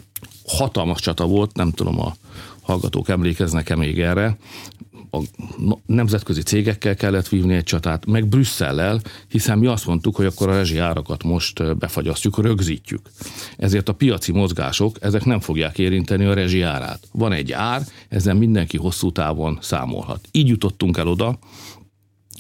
Hatalmas 0.47 1.01
csata 1.01 1.27
volt, 1.27 1.57
nem 1.57 1.71
tudom, 1.71 2.01
a 2.01 2.15
hallgatók 2.63 3.09
emlékeznek-e 3.09 3.77
még 3.77 4.01
erre, 4.01 4.37
a 5.15 5.79
nemzetközi 5.87 6.43
cégekkel 6.43 6.95
kellett 6.95 7.29
vívni 7.29 7.55
egy 7.55 7.65
csatát, 7.65 8.07
meg 8.07 8.27
Brüsszellel, 8.27 9.01
hiszen 9.29 9.59
mi 9.59 9.67
azt 9.67 9.87
mondtuk, 9.87 10.17
hogy 10.17 10.27
akkor 10.27 10.49
a 10.49 10.55
rezsi 10.55 10.79
árakat 10.79 11.23
most 11.23 11.77
befagyasztjuk, 11.77 12.43
rögzítjük. 12.43 13.11
Ezért 13.57 13.89
a 13.89 13.93
piaci 13.93 14.33
mozgások, 14.33 14.97
ezek 15.01 15.25
nem 15.25 15.41
fogják 15.41 15.79
érinteni 15.79 16.25
a 16.25 16.35
rezsi 16.35 16.63
árát. 16.63 17.09
Van 17.13 17.33
egy 17.33 17.53
ár, 17.53 17.83
ezen 18.09 18.37
mindenki 18.37 18.77
hosszú 18.77 19.13
távon 19.13 19.59
számolhat. 19.61 20.29
Így 20.31 20.49
jutottunk 20.49 20.97
el 20.97 21.09
oda, 21.09 21.39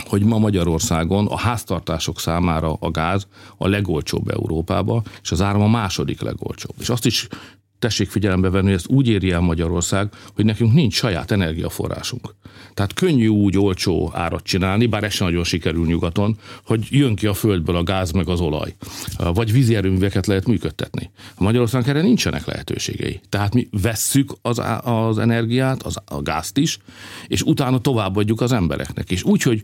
hogy 0.05 0.23
ma 0.25 0.39
Magyarországon 0.39 1.27
a 1.27 1.37
háztartások 1.37 2.21
számára 2.21 2.73
a 2.73 2.91
gáz 2.91 3.27
a 3.57 3.69
legolcsóbb 3.69 4.29
Európába, 4.29 5.03
és 5.23 5.31
az 5.31 5.41
áram 5.41 5.63
a 5.63 5.69
második 5.69 6.21
legolcsóbb. 6.21 6.75
És 6.81 6.89
azt 6.89 7.07
is 7.07 7.29
tessék 7.79 8.11
figyelembe 8.11 8.51
venni, 8.51 8.65
hogy 8.65 8.75
ezt 8.75 8.89
úgy 8.89 9.09
éri 9.09 9.31
el 9.31 9.41
Magyarország, 9.41 10.09
hogy 10.35 10.45
nekünk 10.45 10.73
nincs 10.73 10.95
saját 10.95 11.31
energiaforrásunk. 11.31 12.35
Tehát 12.75 12.95
könnyű 12.95 13.27
úgy 13.27 13.59
olcsó 13.59 14.11
árat 14.15 14.45
csinálni, 14.45 14.87
bár 14.87 15.05
ez 15.05 15.13
sem 15.13 15.27
nagyon 15.27 15.45
sikerül 15.45 15.87
nyugaton, 15.87 16.39
hogy 16.65 16.87
jön 16.91 17.15
ki 17.15 17.27
a 17.27 17.35
földből 17.35 17.77
a 17.77 17.83
gáz 17.83 18.11
meg 18.11 18.29
az 18.29 18.41
olaj. 18.41 18.75
Vagy 19.17 19.53
vízi 19.53 19.77
erőműveket 19.77 20.27
lehet 20.27 20.47
működtetni. 20.47 21.11
A 21.35 21.43
Magyarországon 21.43 21.89
erre 21.89 22.03
nincsenek 22.03 22.47
lehetőségei. 22.47 23.21
Tehát 23.29 23.55
mi 23.55 23.69
vesszük 23.83 24.33
az, 24.43 24.63
az 24.83 25.19
energiát, 25.19 25.83
az, 25.83 25.97
a 26.05 26.23
gázt 26.23 26.59
is, 26.59 26.79
és 27.27 27.43
utána 27.43 27.79
továbbadjuk 27.81 28.41
az 28.41 28.53
embereknek. 28.53 29.11
És 29.11 29.23
úgy, 29.23 29.43
hogy 29.43 29.63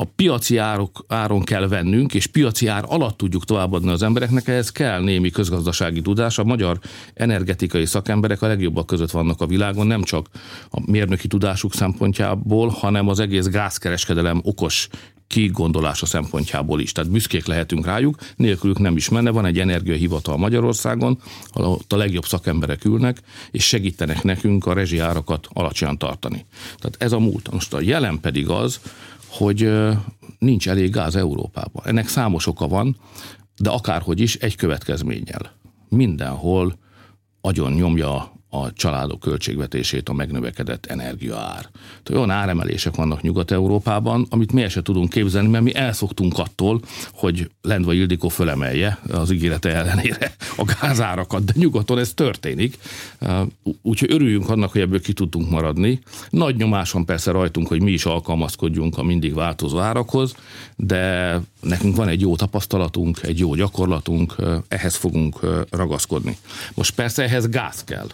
a 0.00 0.04
piaci 0.16 0.56
árok, 0.56 1.04
áron 1.08 1.42
kell 1.42 1.68
vennünk, 1.68 2.14
és 2.14 2.26
piaci 2.26 2.66
ár 2.66 2.84
alatt 2.86 3.16
tudjuk 3.16 3.44
továbbadni 3.44 3.90
az 3.90 4.02
embereknek, 4.02 4.48
ehhez 4.48 4.72
kell 4.72 5.00
némi 5.02 5.30
közgazdasági 5.30 6.02
tudás. 6.02 6.38
A 6.38 6.44
magyar 6.44 6.78
energetikai 7.14 7.86
szakemberek 7.86 8.42
a 8.42 8.46
legjobbak 8.46 8.86
között 8.86 9.10
vannak 9.10 9.40
a 9.40 9.46
világon, 9.46 9.86
nem 9.86 10.02
csak 10.02 10.28
a 10.70 10.90
mérnöki 10.90 11.28
tudásuk 11.28 11.74
szempontjából, 11.74 12.68
hanem 12.68 13.08
az 13.08 13.20
egész 13.20 13.46
gázkereskedelem 13.46 14.40
okos 14.44 14.88
kigondolása 15.26 16.06
szempontjából 16.06 16.80
is. 16.80 16.92
Tehát 16.92 17.10
büszkék 17.10 17.46
lehetünk 17.46 17.86
rájuk, 17.86 18.16
nélkülük 18.36 18.78
nem 18.78 18.96
is 18.96 19.08
menne. 19.08 19.30
Van 19.30 19.44
egy 19.44 19.58
energiahivatal 19.58 20.36
Magyarországon, 20.36 21.18
ahol 21.52 21.78
a 21.88 21.96
legjobb 21.96 22.24
szakemberek 22.24 22.84
ülnek, 22.84 23.20
és 23.50 23.66
segítenek 23.66 24.22
nekünk 24.22 24.66
a 24.66 24.72
rezsiárakat 24.72 25.48
alacsonyan 25.52 25.98
tartani. 25.98 26.46
Tehát 26.78 26.96
ez 26.98 27.12
a 27.12 27.18
múlt. 27.18 27.52
Most 27.52 27.74
a 27.74 27.80
jelen 27.80 28.20
pedig 28.20 28.48
az, 28.48 28.80
hogy 29.30 29.72
nincs 30.38 30.68
elég 30.68 30.90
gáz 30.90 31.16
Európában. 31.16 31.86
Ennek 31.86 32.08
számos 32.08 32.46
oka 32.46 32.68
van, 32.68 32.96
de 33.56 33.70
akárhogy 33.70 34.20
is 34.20 34.36
egy 34.36 34.56
következménnyel. 34.56 35.52
Mindenhol 35.88 36.78
agyon 37.40 37.72
nyomja 37.72 38.32
a 38.50 38.72
családok 38.72 39.20
költségvetését 39.20 40.08
a 40.08 40.12
megnövekedett 40.12 40.86
energiaár. 40.86 41.60
Tehát 42.02 42.10
olyan 42.10 42.30
áremelések 42.30 42.94
vannak 42.94 43.22
Nyugat-Európában, 43.22 44.26
amit 44.30 44.52
mi 44.52 44.68
se 44.68 44.82
tudunk 44.82 45.10
képzelni, 45.10 45.48
mert 45.48 45.64
mi 45.64 45.74
elszoktunk 45.74 46.38
attól, 46.38 46.80
hogy 47.12 47.50
Lendva 47.62 47.92
Ildikó 47.92 48.28
fölemelje 48.28 48.98
az 49.10 49.30
ígérete 49.30 49.74
ellenére 49.74 50.34
a 50.56 50.74
gázárakat, 50.80 51.44
de 51.44 51.52
nyugaton 51.56 51.98
ez 51.98 52.14
történik. 52.14 52.78
Úgyhogy 53.82 54.12
örüljünk 54.12 54.48
annak, 54.48 54.72
hogy 54.72 54.80
ebből 54.80 55.00
ki 55.00 55.12
tudtunk 55.12 55.50
maradni. 55.50 56.00
Nagy 56.30 56.56
nyomáson 56.56 57.04
persze 57.04 57.30
rajtunk, 57.30 57.68
hogy 57.68 57.82
mi 57.82 57.90
is 57.90 58.04
alkalmazkodjunk 58.04 58.98
a 58.98 59.02
mindig 59.02 59.34
változó 59.34 59.78
árakhoz, 59.78 60.34
de 60.76 61.40
nekünk 61.60 61.96
van 61.96 62.08
egy 62.08 62.20
jó 62.20 62.36
tapasztalatunk, 62.36 63.18
egy 63.22 63.38
jó 63.38 63.54
gyakorlatunk, 63.54 64.34
ehhez 64.68 64.94
fogunk 64.94 65.40
ragaszkodni. 65.70 66.36
Most 66.74 66.94
persze 66.94 67.22
ehhez 67.22 67.48
gáz 67.48 67.84
kell 67.84 68.06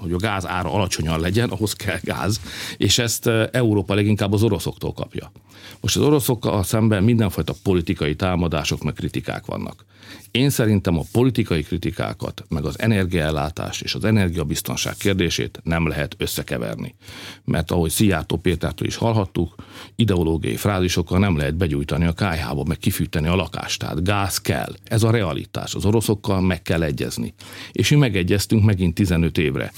hogy 0.00 0.12
a 0.12 0.16
gáz 0.16 0.46
ára 0.46 0.72
alacsonyan 0.72 1.20
legyen, 1.20 1.50
ahhoz 1.50 1.72
kell 1.72 1.98
gáz, 2.02 2.40
és 2.76 2.98
ezt 2.98 3.26
Európa 3.52 3.94
leginkább 3.94 4.32
az 4.32 4.42
oroszoktól 4.42 4.92
kapja. 4.92 5.32
Most 5.80 5.96
az 5.96 6.02
oroszokkal 6.02 6.62
szemben 6.62 7.04
mindenfajta 7.04 7.54
politikai 7.62 8.16
támadások, 8.16 8.82
meg 8.82 8.94
kritikák 8.94 9.46
vannak. 9.46 9.84
Én 10.30 10.50
szerintem 10.50 10.98
a 10.98 11.04
politikai 11.12 11.62
kritikákat, 11.62 12.44
meg 12.48 12.64
az 12.64 12.78
energiaellátás 12.78 13.80
és 13.80 13.94
az 13.94 14.04
energiabiztonság 14.04 14.94
kérdését 14.96 15.60
nem 15.62 15.88
lehet 15.88 16.14
összekeverni. 16.18 16.94
Mert 17.44 17.70
ahogy 17.70 17.90
Szijjártó 17.90 18.36
Pétertől 18.36 18.88
is 18.88 18.96
hallhattuk, 18.96 19.54
ideológiai 19.96 20.56
frázisokkal 20.56 21.18
nem 21.18 21.36
lehet 21.36 21.54
begyújtani 21.54 22.04
a 22.04 22.12
kájhába, 22.12 22.64
meg 22.64 22.78
kifűteni 22.78 23.28
a 23.28 23.34
lakást. 23.34 23.80
Tehát 23.80 24.04
gáz 24.04 24.38
kell. 24.38 24.74
Ez 24.84 25.02
a 25.02 25.10
realitás. 25.10 25.74
Az 25.74 25.84
oroszokkal 25.84 26.40
meg 26.40 26.62
kell 26.62 26.82
egyezni. 26.82 27.34
És 27.72 27.90
mi 27.90 27.96
megegyeztünk 27.96 28.64
megint 28.64 28.94
15 28.94 29.38
évre 29.38 29.72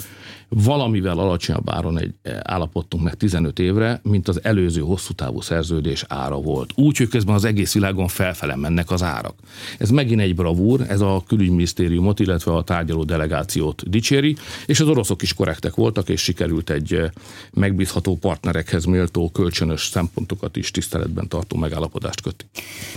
valamivel 0.55 1.19
alacsonyabb 1.19 1.71
áron 1.71 1.99
egy, 1.99 2.15
eh, 2.23 2.39
állapodtunk 2.43 3.05
meg 3.05 3.15
15 3.15 3.59
évre, 3.59 4.01
mint 4.03 4.29
az 4.29 4.45
előző 4.45 4.81
hosszú 4.81 5.13
távú 5.13 5.41
szerződés 5.41 6.05
ára 6.09 6.37
volt. 6.37 6.73
Úgy, 6.75 6.97
hogy 6.97 7.09
közben 7.09 7.35
az 7.35 7.45
egész 7.45 7.73
világon 7.73 8.09
felfele 8.09 8.57
mennek 8.57 8.91
az 8.91 9.03
árak. 9.03 9.35
Ez 9.79 9.91
megint 9.91 10.21
egy 10.21 10.35
bravúr, 10.35 10.81
ez 10.89 11.01
a 11.01 11.23
külügyminisztériumot, 11.27 12.21
illetve 12.21 12.53
a 12.53 12.63
tárgyaló 12.63 13.05
delegációt 13.05 13.89
dicséri, 13.91 14.37
és 14.67 14.81
az 14.81 14.89
oroszok 14.89 15.23
is 15.23 15.35
korrektek 15.35 15.75
voltak, 15.75 16.09
és 16.09 16.21
sikerült 16.21 16.71
egy 16.71 16.95
eh, 16.95 17.11
megbízható 17.53 18.17
partnerekhez 18.17 18.85
méltó 18.85 19.31
kölcsönös 19.31 19.87
szempontokat 19.87 20.57
is 20.57 20.71
tiszteletben 20.71 21.29
tartó 21.29 21.57
megállapodást 21.57 22.21
kötni. 22.21 22.49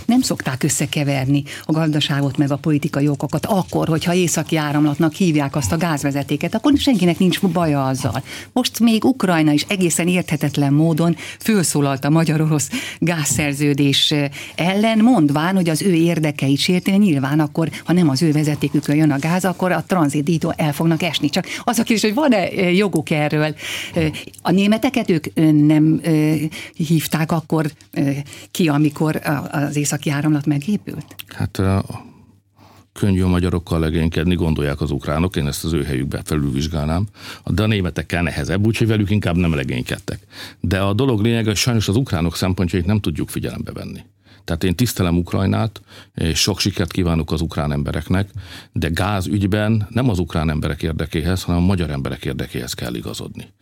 Nem 0.06 0.20
szokták 0.20 0.62
összekeverni 0.62 1.42
a 1.64 1.72
gazdaságot 1.72 2.36
meg 2.36 2.50
a 2.50 2.56
politikai 2.56 3.08
okokat 3.08 3.46
akkor, 3.46 3.88
hogyha 3.88 4.14
északi 4.14 4.56
áramlatnak 4.56 5.12
hívják 5.12 5.56
azt 5.56 5.72
a 5.72 5.76
gázvezetéket, 5.76 6.54
akkor 6.54 6.72
senkinek 6.76 7.18
nincs 7.18 7.40
baja 7.46 7.86
azzal. 7.86 8.22
Most 8.52 8.80
még 8.80 9.04
Ukrajna 9.04 9.52
is 9.52 9.64
egészen 9.68 10.08
érthetetlen 10.08 10.72
módon 10.72 11.16
fölszólalt 11.38 12.04
a 12.04 12.10
magyar-orosz 12.10 12.54
orosz 12.56 12.70
gázszerződés 12.98 14.14
ellen, 14.54 14.98
mondván, 14.98 15.54
hogy 15.54 15.68
az 15.68 15.82
ő 15.82 15.92
érdekeit 15.92 16.58
sérti, 16.58 16.90
nyilván 16.90 17.40
akkor, 17.40 17.70
ha 17.84 17.92
nem 17.92 18.08
az 18.08 18.22
ő 18.22 18.32
vezetékükön 18.32 18.96
jön 18.96 19.10
a 19.10 19.18
gáz, 19.18 19.44
akkor 19.44 19.72
a 19.72 19.84
tranzitító 19.86 20.52
el 20.56 20.72
fognak 20.72 21.02
esni. 21.02 21.28
Csak 21.28 21.46
az 21.64 21.78
a 21.78 21.82
kérdés, 21.82 22.02
hogy 22.02 22.14
van-e 22.14 22.70
joguk 22.70 23.10
erről. 23.10 23.54
A 24.42 24.50
németeket 24.50 25.10
ők 25.10 25.34
nem 25.66 26.00
hívták 26.76 27.32
akkor 27.32 27.66
ki, 28.50 28.68
amikor 28.68 29.20
az 29.50 29.76
északi 29.76 30.10
áramlat 30.10 30.46
megépült? 30.46 31.14
Hát 31.28 31.60
könnyű 32.96 33.22
a 33.22 33.28
magyarokkal 33.28 33.80
legénykedni, 33.80 34.34
gondolják 34.34 34.80
az 34.80 34.90
ukránok, 34.90 35.36
én 35.36 35.46
ezt 35.46 35.64
az 35.64 35.72
ő 35.72 35.82
helyükben 35.82 36.24
felülvizsgálnám, 36.24 37.06
de 37.44 37.62
a 37.62 37.66
németekkel 37.66 38.22
nehezebb, 38.22 38.66
úgyhogy 38.66 38.86
velük 38.86 39.10
inkább 39.10 39.36
nem 39.36 39.54
legénykedtek. 39.54 40.18
De 40.60 40.80
a 40.80 40.92
dolog 40.92 41.20
lényege, 41.20 41.46
hogy 41.46 41.56
sajnos 41.56 41.88
az 41.88 41.96
ukránok 41.96 42.36
szempontjait 42.36 42.86
nem 42.86 43.00
tudjuk 43.00 43.28
figyelembe 43.28 43.72
venni. 43.72 44.00
Tehát 44.46 44.64
én 44.64 44.74
tisztelem 44.74 45.16
Ukrajnát, 45.16 45.80
és 46.14 46.38
sok 46.38 46.60
sikert 46.60 46.92
kívánok 46.92 47.32
az 47.32 47.40
ukrán 47.40 47.72
embereknek, 47.72 48.30
de 48.72 48.88
gáz 48.88 49.26
ügyben 49.26 49.86
nem 49.90 50.08
az 50.08 50.18
ukrán 50.18 50.50
emberek 50.50 50.82
érdekéhez, 50.82 51.42
hanem 51.42 51.62
a 51.62 51.66
magyar 51.66 51.90
emberek 51.90 52.24
érdekéhez 52.24 52.72
kell 52.72 52.94
igazodni. 52.94 53.54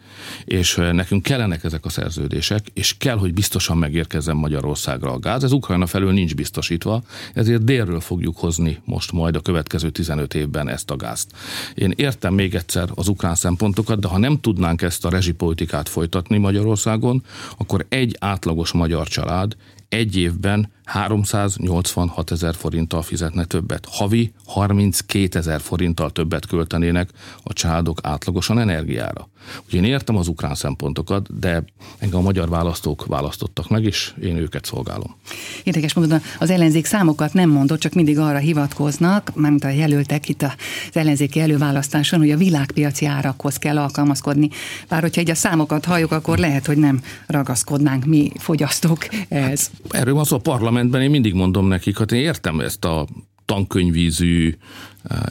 És 0.45 0.75
nekünk 0.75 1.23
kellenek 1.23 1.65
ezek 1.65 1.85
a 1.85 1.89
szerződések, 1.89 2.67
és 2.73 2.97
kell, 2.99 3.17
hogy 3.17 3.35
biztosan 3.35 3.77
megérkezzen 3.77 4.37
Magyarországra 4.37 5.13
a 5.13 5.19
gáz. 5.19 5.45
Ez 5.45 5.53
Ukrajna 5.53 5.87
felől 5.87 6.13
nincs 6.13 6.35
biztosítva, 6.35 7.03
ezért 7.35 7.65
délről 7.65 8.01
fogjuk 8.01 8.37
hozni 8.37 8.81
most 8.85 9.13
majd 9.13 9.37
a 9.37 9.41
következő 9.41 9.91
15 9.91 10.35
évben 10.35 10.69
ezt 10.69 10.91
a 10.91 10.97
gázt. 10.97 11.31
Én 11.75 11.93
értem 11.97 12.35
még 12.35 12.55
egyszer 12.55 12.89
az 12.95 13.09
ukrán 13.09 13.35
szempontokat, 13.35 14.01
de 14.01 14.09
ha 14.09 14.19
nem 14.19 14.41
tudnánk 14.41 14.83
ezt 14.83 15.05
a 15.05 15.11
rezsipolitikát 15.11 15.89
folytatni 15.89 16.39
Magyarországon, 16.39 17.23
akkor 17.57 17.87
egy 17.89 18.17
átlagos 18.21 18.73
magyar 18.73 19.09
család 19.09 19.57
egy 19.89 20.17
évben 20.17 20.73
386 20.85 22.31
ezer 22.31 22.55
forinttal 22.55 23.03
fizetne 23.03 23.45
többet. 23.45 23.87
Havi 23.91 24.33
32 24.45 25.39
ezer 25.39 25.61
forinttal 25.61 26.11
többet 26.11 26.47
költenének 26.47 27.11
a 27.43 27.53
családok 27.53 27.99
átlagosan 28.03 28.59
energiára. 28.59 29.29
Úgyhogy 29.65 29.79
én 29.79 29.85
értem 29.85 30.17
az 30.17 30.29
ukrán 30.29 30.55
szempontokat, 30.55 31.39
de 31.39 31.65
engem 31.99 32.19
a 32.19 32.23
magyar 32.23 32.49
választók 32.49 33.07
választottak 33.07 33.69
meg, 33.69 33.85
és 33.85 34.15
én 34.23 34.37
őket 34.37 34.65
szolgálom. 34.65 35.17
Érdekes 35.63 35.95
módon 35.95 36.21
az 36.39 36.51
ellenzék 36.51 36.85
számokat 36.85 37.33
nem 37.33 37.51
mondott, 37.51 37.81
csak 37.81 37.93
mindig 37.93 38.19
arra 38.19 38.39
hivatkoznak, 38.39 39.33
mármint 39.35 39.65
a 39.65 39.69
jelöltek 39.69 40.29
itt 40.29 40.43
az 40.43 40.53
ellenzéki 40.93 41.41
előválasztáson, 41.41 42.19
hogy 42.19 42.31
a 42.31 42.37
világpiaci 42.37 43.07
árakhoz 43.07 43.57
kell 43.57 43.79
alkalmazkodni. 43.79 44.49
Bár 44.89 45.01
hogyha 45.01 45.21
egy 45.21 45.31
a 45.31 45.35
számokat 45.35 45.85
halljuk, 45.85 46.13
akkor 46.13 46.39
lehet, 46.39 46.67
hogy 46.67 46.77
nem 46.77 47.03
ragaszkodnánk 47.27 48.05
mi 48.05 48.33
fogyasztók 48.39 49.07
ehhez. 49.29 49.71
Hát, 49.83 50.01
erről 50.01 50.15
van 50.15 50.25
szó 50.25 50.37
a 50.37 50.41
parlamentben, 50.41 51.03
én 51.03 51.11
mindig 51.11 51.35
mondom 51.35 51.69
nekik, 51.69 51.99
hát 51.99 52.13
én 52.13 52.21
értem 52.21 52.61
ezt 52.61 52.85
a 52.85 53.07
tankönyvízű, 53.45 54.57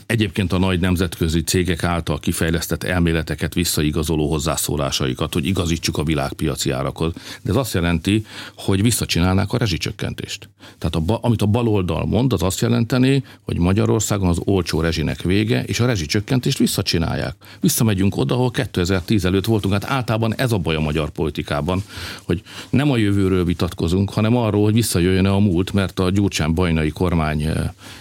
egyébként 0.06 0.52
a 0.52 0.58
nagy 0.58 0.80
nemzetközi 0.80 1.42
cégek 1.42 1.84
által 1.84 2.20
kifejlesztett 2.20 2.82
elméleteket 2.84 3.54
visszaigazoló 3.54 4.30
hozzászólásaikat, 4.30 5.32
hogy 5.32 5.46
igazítsuk 5.46 5.98
a 5.98 6.04
világpiaci 6.04 6.70
árakhoz. 6.70 7.12
De 7.42 7.50
ez 7.50 7.56
azt 7.56 7.74
jelenti, 7.74 8.26
hogy 8.56 8.82
visszacsinálnák 8.82 9.52
a 9.52 9.56
rezsicsökkentést. 9.56 10.48
Tehát 10.78 11.08
a, 11.08 11.18
amit 11.22 11.42
a 11.42 11.46
baloldal 11.46 12.06
mond, 12.06 12.32
az 12.32 12.42
azt 12.42 12.60
jelenteni, 12.60 13.24
hogy 13.42 13.58
Magyarországon 13.58 14.28
az 14.28 14.40
olcsó 14.44 14.80
rezsinek 14.80 15.22
vége, 15.22 15.64
és 15.64 15.80
a 15.80 15.86
rezsicsökkentést 15.86 16.58
visszacsinálják. 16.58 17.34
Visszamegyünk 17.60 18.16
oda, 18.16 18.34
ahol 18.34 18.50
2010 18.50 19.24
előtt 19.24 19.44
voltunk. 19.44 19.74
Hát 19.74 19.90
általában 19.90 20.34
ez 20.34 20.52
a 20.52 20.58
baj 20.58 20.74
a 20.74 20.80
magyar 20.80 21.10
politikában, 21.10 21.82
hogy 22.22 22.42
nem 22.70 22.90
a 22.90 22.96
jövőről 22.96 23.44
vitatkozunk, 23.44 24.10
hanem 24.10 24.36
arról, 24.36 24.62
hogy 24.62 24.74
visszajöjjön 24.74 25.26
a 25.26 25.38
múlt, 25.38 25.72
mert 25.72 25.98
a 25.98 26.10
Gyurcsán 26.10 26.54
bajnai 26.54 26.90
kormány 26.90 27.48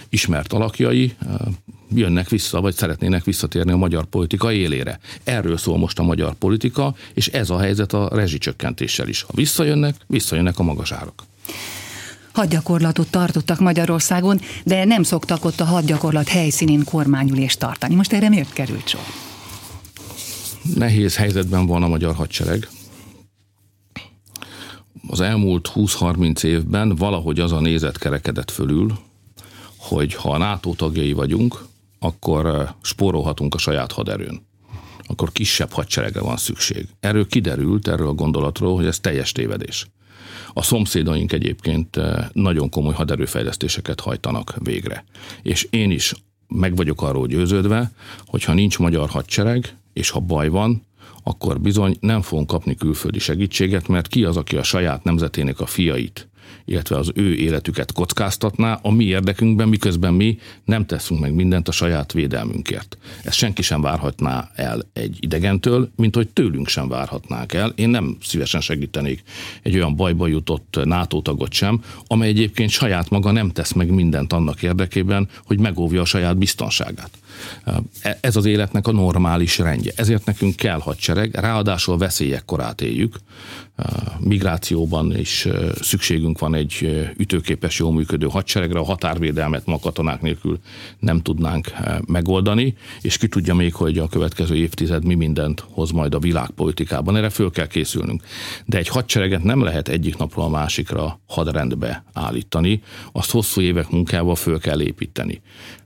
ismert 0.10 0.53
alakjai 0.53 1.13
jönnek 1.95 2.29
vissza, 2.29 2.62
vagy 2.62 2.75
szeretnének 2.75 3.23
visszatérni 3.23 3.71
a 3.71 3.77
magyar 3.77 4.05
politika 4.05 4.51
élére. 4.51 5.00
Erről 5.23 5.57
szól 5.57 5.77
most 5.77 6.00
a 6.00 6.03
magyar 6.03 6.33
politika, 6.33 6.95
és 7.13 7.27
ez 7.27 7.50
a 7.50 7.59
helyzet 7.59 7.93
a 7.93 8.09
rezsicsökkentéssel 8.12 9.07
is. 9.07 9.21
Ha 9.21 9.31
visszajönnek, 9.35 9.95
visszajönnek 10.07 10.59
a 10.59 10.63
magas 10.63 10.91
árak 10.91 11.23
hadgyakorlatot 12.33 13.09
tartottak 13.09 13.59
Magyarországon, 13.59 14.39
de 14.63 14.85
nem 14.85 15.03
szoktak 15.03 15.45
ott 15.45 15.59
a 15.59 15.65
hadgyakorlat 15.65 16.27
helyszínén 16.27 16.83
kormányülést 16.83 17.59
tartani. 17.59 17.95
Most 17.95 18.13
erre 18.13 18.29
miért 18.29 18.53
került 18.53 18.88
sor? 18.88 19.01
Nehéz 20.75 21.15
helyzetben 21.15 21.65
van 21.65 21.83
a 21.83 21.88
magyar 21.88 22.15
hadsereg. 22.15 22.67
Az 25.07 25.21
elmúlt 25.21 25.71
20-30 25.75 26.43
évben 26.43 26.95
valahogy 26.95 27.39
az 27.39 27.51
a 27.51 27.59
nézet 27.59 27.97
kerekedett 27.97 28.51
fölül, 28.51 29.00
hogy 29.77 30.13
ha 30.13 30.31
a 30.31 30.38
NATO 30.38 30.73
tagjai 30.73 31.13
vagyunk, 31.13 31.65
akkor 32.03 32.74
spórolhatunk 32.81 33.55
a 33.55 33.57
saját 33.57 33.91
haderőn. 33.91 34.45
Akkor 35.05 35.31
kisebb 35.31 35.72
hadseregre 35.72 36.22
van 36.22 36.38
szükség. 36.38 36.88
Erről 37.00 37.27
kiderült, 37.27 37.87
erről 37.87 38.07
a 38.07 38.13
gondolatról, 38.13 38.75
hogy 38.75 38.85
ez 38.85 39.00
teljes 39.00 39.31
tévedés. 39.31 39.87
A 40.53 40.61
szomszédaink 40.61 41.31
egyébként 41.31 42.00
nagyon 42.33 42.70
komoly 42.70 42.94
haderőfejlesztéseket 42.94 44.00
hajtanak 44.00 44.55
végre. 44.63 45.05
És 45.42 45.68
én 45.70 45.92
is 45.92 46.13
meg 46.48 46.75
vagyok 46.75 47.01
arról 47.01 47.27
győződve, 47.27 47.92
hogy 48.25 48.44
ha 48.44 48.53
nincs 48.53 48.79
magyar 48.79 49.09
hadsereg, 49.09 49.77
és 49.94 50.09
ha 50.09 50.20
baj 50.20 50.50
van, 50.50 50.85
akkor 51.24 51.61
bizony 51.61 51.98
nem 52.00 52.22
fogunk 52.22 52.48
kapni 52.48 52.75
külföldi 52.75 53.20
segítséget, 53.20 53.87
mert 53.87 54.07
ki 54.07 54.24
az, 54.24 54.37
aki 54.37 54.55
a 54.55 54.63
saját 54.63 55.03
nemzetének 55.03 55.59
a 55.59 55.66
fiait 55.66 56.27
illetve 56.65 56.97
az 56.97 57.11
ő 57.15 57.35
életüket 57.35 57.91
kockáztatná 57.91 58.79
a 58.81 58.91
mi 58.91 59.03
érdekünkben, 59.03 59.67
miközben 59.67 60.13
mi 60.13 60.37
nem 60.65 60.85
teszünk 60.85 61.19
meg 61.19 61.33
mindent 61.33 61.67
a 61.67 61.71
saját 61.71 62.13
védelmünkért. 62.13 62.97
Ezt 63.23 63.37
senki 63.37 63.61
sem 63.61 63.81
várhatná 63.81 64.51
el 64.55 64.81
egy 64.93 65.17
idegentől, 65.19 65.91
mint 65.95 66.15
hogy 66.15 66.29
tőlünk 66.29 66.67
sem 66.67 66.87
várhatnák 66.87 67.53
el. 67.53 67.73
Én 67.75 67.89
nem 67.89 68.17
szívesen 68.21 68.61
segítenék 68.61 69.23
egy 69.61 69.75
olyan 69.75 69.95
bajba 69.95 70.27
jutott 70.27 70.79
NATO 70.83 71.21
tagot 71.21 71.53
sem, 71.53 71.83
amely 72.07 72.29
egyébként 72.29 72.69
saját 72.69 73.09
maga 73.09 73.31
nem 73.31 73.49
tesz 73.49 73.71
meg 73.71 73.89
mindent 73.89 74.33
annak 74.33 74.63
érdekében, 74.63 75.29
hogy 75.45 75.59
megóvja 75.59 76.01
a 76.01 76.05
saját 76.05 76.37
biztonságát. 76.37 77.11
E, 78.01 78.17
ez 78.21 78.35
az 78.35 78.45
életnek 78.45 78.87
a 78.87 78.91
normális 78.91 79.57
rendje. 79.57 79.91
Ezért 79.95 80.25
nekünk 80.25 80.55
kell 80.55 80.79
hadsereg, 80.79 81.35
ráadásul 81.35 81.97
veszélyek 81.97 82.45
korát 82.45 82.81
éljük. 82.81 83.15
Migrációban 84.20 85.18
is 85.18 85.48
szükségünk 85.81 86.40
van 86.40 86.55
egy 86.55 87.03
ütőképes, 87.18 87.79
jól 87.79 87.94
működő 87.94 88.27
hadseregre, 88.27 88.79
a 88.79 88.83
határvédelmet 88.83 89.66
ma 89.66 89.79
katonák 89.79 90.22
nélkül 90.22 90.59
nem 91.00 91.22
tudnánk 91.22 91.72
megoldani, 92.05 92.75
és 93.01 93.18
ki 93.18 93.27
tudja 93.27 93.55
még, 93.55 93.74
hogy 93.74 93.98
a 93.98 94.07
következő 94.07 94.55
évtized 94.55 95.05
mi 95.05 95.14
mindent 95.14 95.66
hoz 95.72 95.92
majd 95.92 96.14
a 96.14 96.20
világpolitikában. 96.20 97.16
Erre 97.16 97.29
föl 97.29 97.51
kell 97.51 97.68
készülnünk. 97.68 98.24
De 98.66 98.77
egy 98.77 98.88
hadsereget 98.88 99.44
nem 99.44 99.64
lehet 99.64 99.88
egyik 99.88 100.18
napról 100.18 100.46
a 100.46 100.50
másikra 100.50 101.20
hadrendbe 101.27 102.03
állítani, 102.14 102.81
azt 103.12 103.31
hosszú 103.31 103.62
évek 103.62 103.90
munkával 103.90 104.36
föl 104.36 104.59
kell 104.59 104.81
építeni 104.81 105.42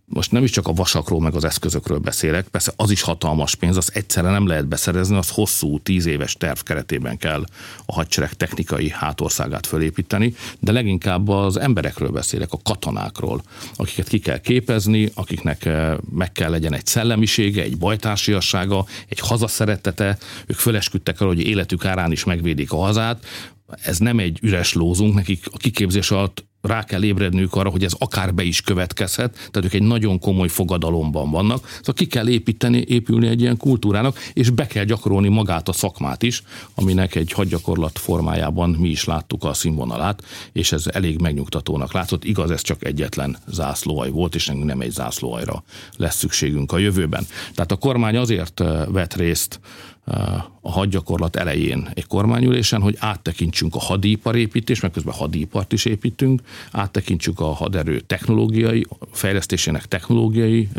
most 0.09 0.31
nem 0.31 0.43
is 0.43 0.51
csak 0.51 0.67
a 0.67 0.73
vasakról, 0.73 1.21
meg 1.21 1.35
az 1.35 1.43
eszközökről 1.43 1.97
beszélek, 1.97 2.47
persze 2.47 2.73
az 2.75 2.91
is 2.91 3.01
hatalmas 3.01 3.55
pénz, 3.55 3.77
az 3.77 3.91
egyszerre 3.93 4.29
nem 4.29 4.47
lehet 4.47 4.67
beszerezni, 4.67 5.17
az 5.17 5.29
hosszú, 5.29 5.79
tíz 5.79 6.05
éves 6.05 6.33
terv 6.33 6.59
keretében 6.59 7.17
kell 7.17 7.43
a 7.85 7.93
hadsereg 7.93 8.33
technikai 8.33 8.89
hátországát 8.89 9.67
fölépíteni, 9.67 10.33
de 10.59 10.71
leginkább 10.71 11.27
az 11.27 11.57
emberekről 11.57 12.09
beszélek, 12.09 12.51
a 12.51 12.59
katonákról, 12.63 13.41
akiket 13.75 14.07
ki 14.07 14.19
kell 14.19 14.39
képezni, 14.39 15.11
akiknek 15.13 15.65
eh, 15.65 15.95
meg 16.13 16.31
kell 16.31 16.49
legyen 16.49 16.73
egy 16.73 16.85
szellemisége, 16.85 17.61
egy 17.61 17.77
bajtársiassága, 17.77 18.85
egy 19.07 19.19
hazaszeretete, 19.19 20.17
ők 20.45 20.57
fölesküdtek 20.57 21.21
arra, 21.21 21.29
hogy 21.29 21.47
életük 21.47 21.85
árán 21.85 22.11
is 22.11 22.23
megvédik 22.23 22.71
a 22.71 22.77
hazát, 22.77 23.25
ez 23.83 23.97
nem 23.97 24.19
egy 24.19 24.39
üres 24.41 24.73
lózunk, 24.73 25.13
nekik 25.13 25.45
a 25.51 25.57
kiképzés 25.57 26.11
alatt 26.11 26.45
rá 26.61 26.83
kell 26.83 27.03
ébredniük 27.03 27.53
arra, 27.53 27.69
hogy 27.69 27.83
ez 27.83 27.93
akár 27.97 28.33
be 28.33 28.43
is 28.43 28.61
következhet, 28.61 29.33
tehát 29.33 29.63
ők 29.63 29.73
egy 29.73 29.83
nagyon 29.83 30.19
komoly 30.19 30.47
fogadalomban 30.47 31.31
vannak, 31.31 31.67
szóval 31.67 31.93
ki 31.93 32.05
kell 32.05 32.29
építeni, 32.29 32.83
épülni 32.87 33.27
egy 33.27 33.41
ilyen 33.41 33.57
kultúrának, 33.57 34.19
és 34.33 34.49
be 34.49 34.67
kell 34.67 34.83
gyakorolni 34.83 35.27
magát 35.27 35.67
a 35.67 35.73
szakmát 35.73 36.23
is, 36.23 36.43
aminek 36.75 37.15
egy 37.15 37.31
hadgyakorlat 37.31 37.99
formájában 37.99 38.69
mi 38.69 38.89
is 38.89 39.05
láttuk 39.05 39.43
a 39.43 39.53
színvonalát, 39.53 40.23
és 40.51 40.71
ez 40.71 40.87
elég 40.87 41.21
megnyugtatónak 41.21 41.93
látszott. 41.93 42.23
Igaz, 42.23 42.51
ez 42.51 42.61
csak 42.61 42.85
egyetlen 42.85 43.37
zászlóaj 43.47 44.09
volt, 44.09 44.35
és 44.35 44.51
nem 44.63 44.81
egy 44.81 44.91
zászlóajra 44.91 45.63
lesz 45.97 46.15
szükségünk 46.15 46.71
a 46.71 46.77
jövőben. 46.77 47.27
Tehát 47.53 47.71
a 47.71 47.75
kormány 47.75 48.17
azért 48.17 48.63
vett 48.87 49.13
részt 49.13 49.59
a 50.61 50.71
hadgyakorlat 50.71 51.35
elején 51.35 51.89
egy 51.93 52.07
kormányülésen, 52.07 52.81
hogy 52.81 52.95
áttekintsünk 52.99 53.75
a 53.75 53.79
hadiparépítés, 53.79 54.79
mert 54.79 54.93
közben 54.93 55.13
hadipart 55.13 55.73
is 55.73 55.85
építünk, 55.85 56.41
áttekintsük 56.71 57.39
a 57.39 57.45
haderő 57.45 57.99
technológiai, 57.99 58.87
fejlesztésének 59.11 59.85
technológiai 59.85 60.69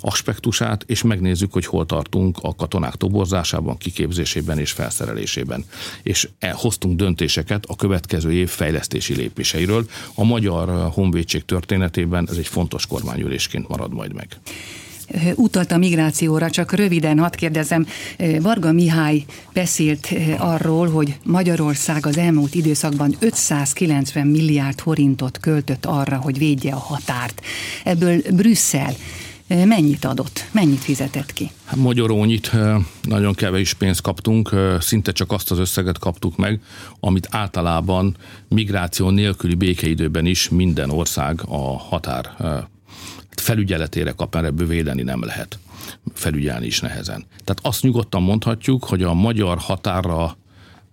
aspektusát, 0.00 0.84
és 0.86 1.02
megnézzük, 1.02 1.52
hogy 1.52 1.66
hol 1.66 1.86
tartunk 1.86 2.38
a 2.42 2.54
katonák 2.54 2.94
toborzásában, 2.94 3.76
kiképzésében 3.76 4.58
és 4.58 4.70
felszerelésében. 4.70 5.64
És 6.02 6.28
e, 6.38 6.50
hoztunk 6.50 6.96
döntéseket 6.96 7.64
a 7.66 7.76
következő 7.76 8.32
év 8.32 8.48
fejlesztési 8.48 9.14
lépéseiről. 9.14 9.86
A 10.14 10.24
magyar 10.24 10.90
honvédség 10.92 11.44
történetében 11.44 12.28
ez 12.30 12.36
egy 12.36 12.48
fontos 12.48 12.86
kormányülésként 12.86 13.68
marad 13.68 13.92
majd 13.92 14.12
meg 14.12 14.40
utalt 15.34 15.72
a 15.72 15.76
migrációra, 15.76 16.50
csak 16.50 16.72
röviden 16.72 17.18
hadd 17.18 17.36
kérdezem, 17.36 17.86
Varga 18.40 18.72
Mihály 18.72 19.24
beszélt 19.52 20.14
arról, 20.38 20.88
hogy 20.88 21.18
Magyarország 21.24 22.06
az 22.06 22.18
elmúlt 22.18 22.54
időszakban 22.54 23.16
590 23.18 24.26
milliárd 24.26 24.80
forintot 24.80 25.38
költött 25.38 25.86
arra, 25.86 26.16
hogy 26.16 26.38
védje 26.38 26.72
a 26.72 26.78
határt. 26.78 27.40
Ebből 27.84 28.22
Brüsszel 28.30 28.94
mennyit 29.64 30.04
adott, 30.04 30.44
mennyit 30.52 30.78
fizetett 30.78 31.32
ki? 31.32 31.50
Hát 31.64 31.76
magyarónyit, 31.76 32.52
nagyon 33.02 33.34
kevés 33.34 33.74
pénzt 33.74 34.00
kaptunk, 34.00 34.54
szinte 34.80 35.12
csak 35.12 35.32
azt 35.32 35.50
az 35.50 35.58
összeget 35.58 35.98
kaptuk 35.98 36.36
meg, 36.36 36.60
amit 37.00 37.28
általában 37.30 38.16
migráció 38.48 39.10
nélküli 39.10 39.54
békeidőben 39.54 40.26
is 40.26 40.48
minden 40.48 40.90
ország 40.90 41.40
a 41.48 41.78
határ 41.78 42.30
felügyeletére 43.40 44.10
kap, 44.10 44.34
mert 44.34 44.46
ebből 44.46 44.66
védeni 44.66 45.02
nem 45.02 45.24
lehet. 45.24 45.58
Felügyelni 46.14 46.66
is 46.66 46.80
nehezen. 46.80 47.24
Tehát 47.28 47.58
azt 47.62 47.82
nyugodtan 47.82 48.22
mondhatjuk, 48.22 48.84
hogy 48.84 49.02
a 49.02 49.14
magyar 49.14 49.58
határa 49.58 50.36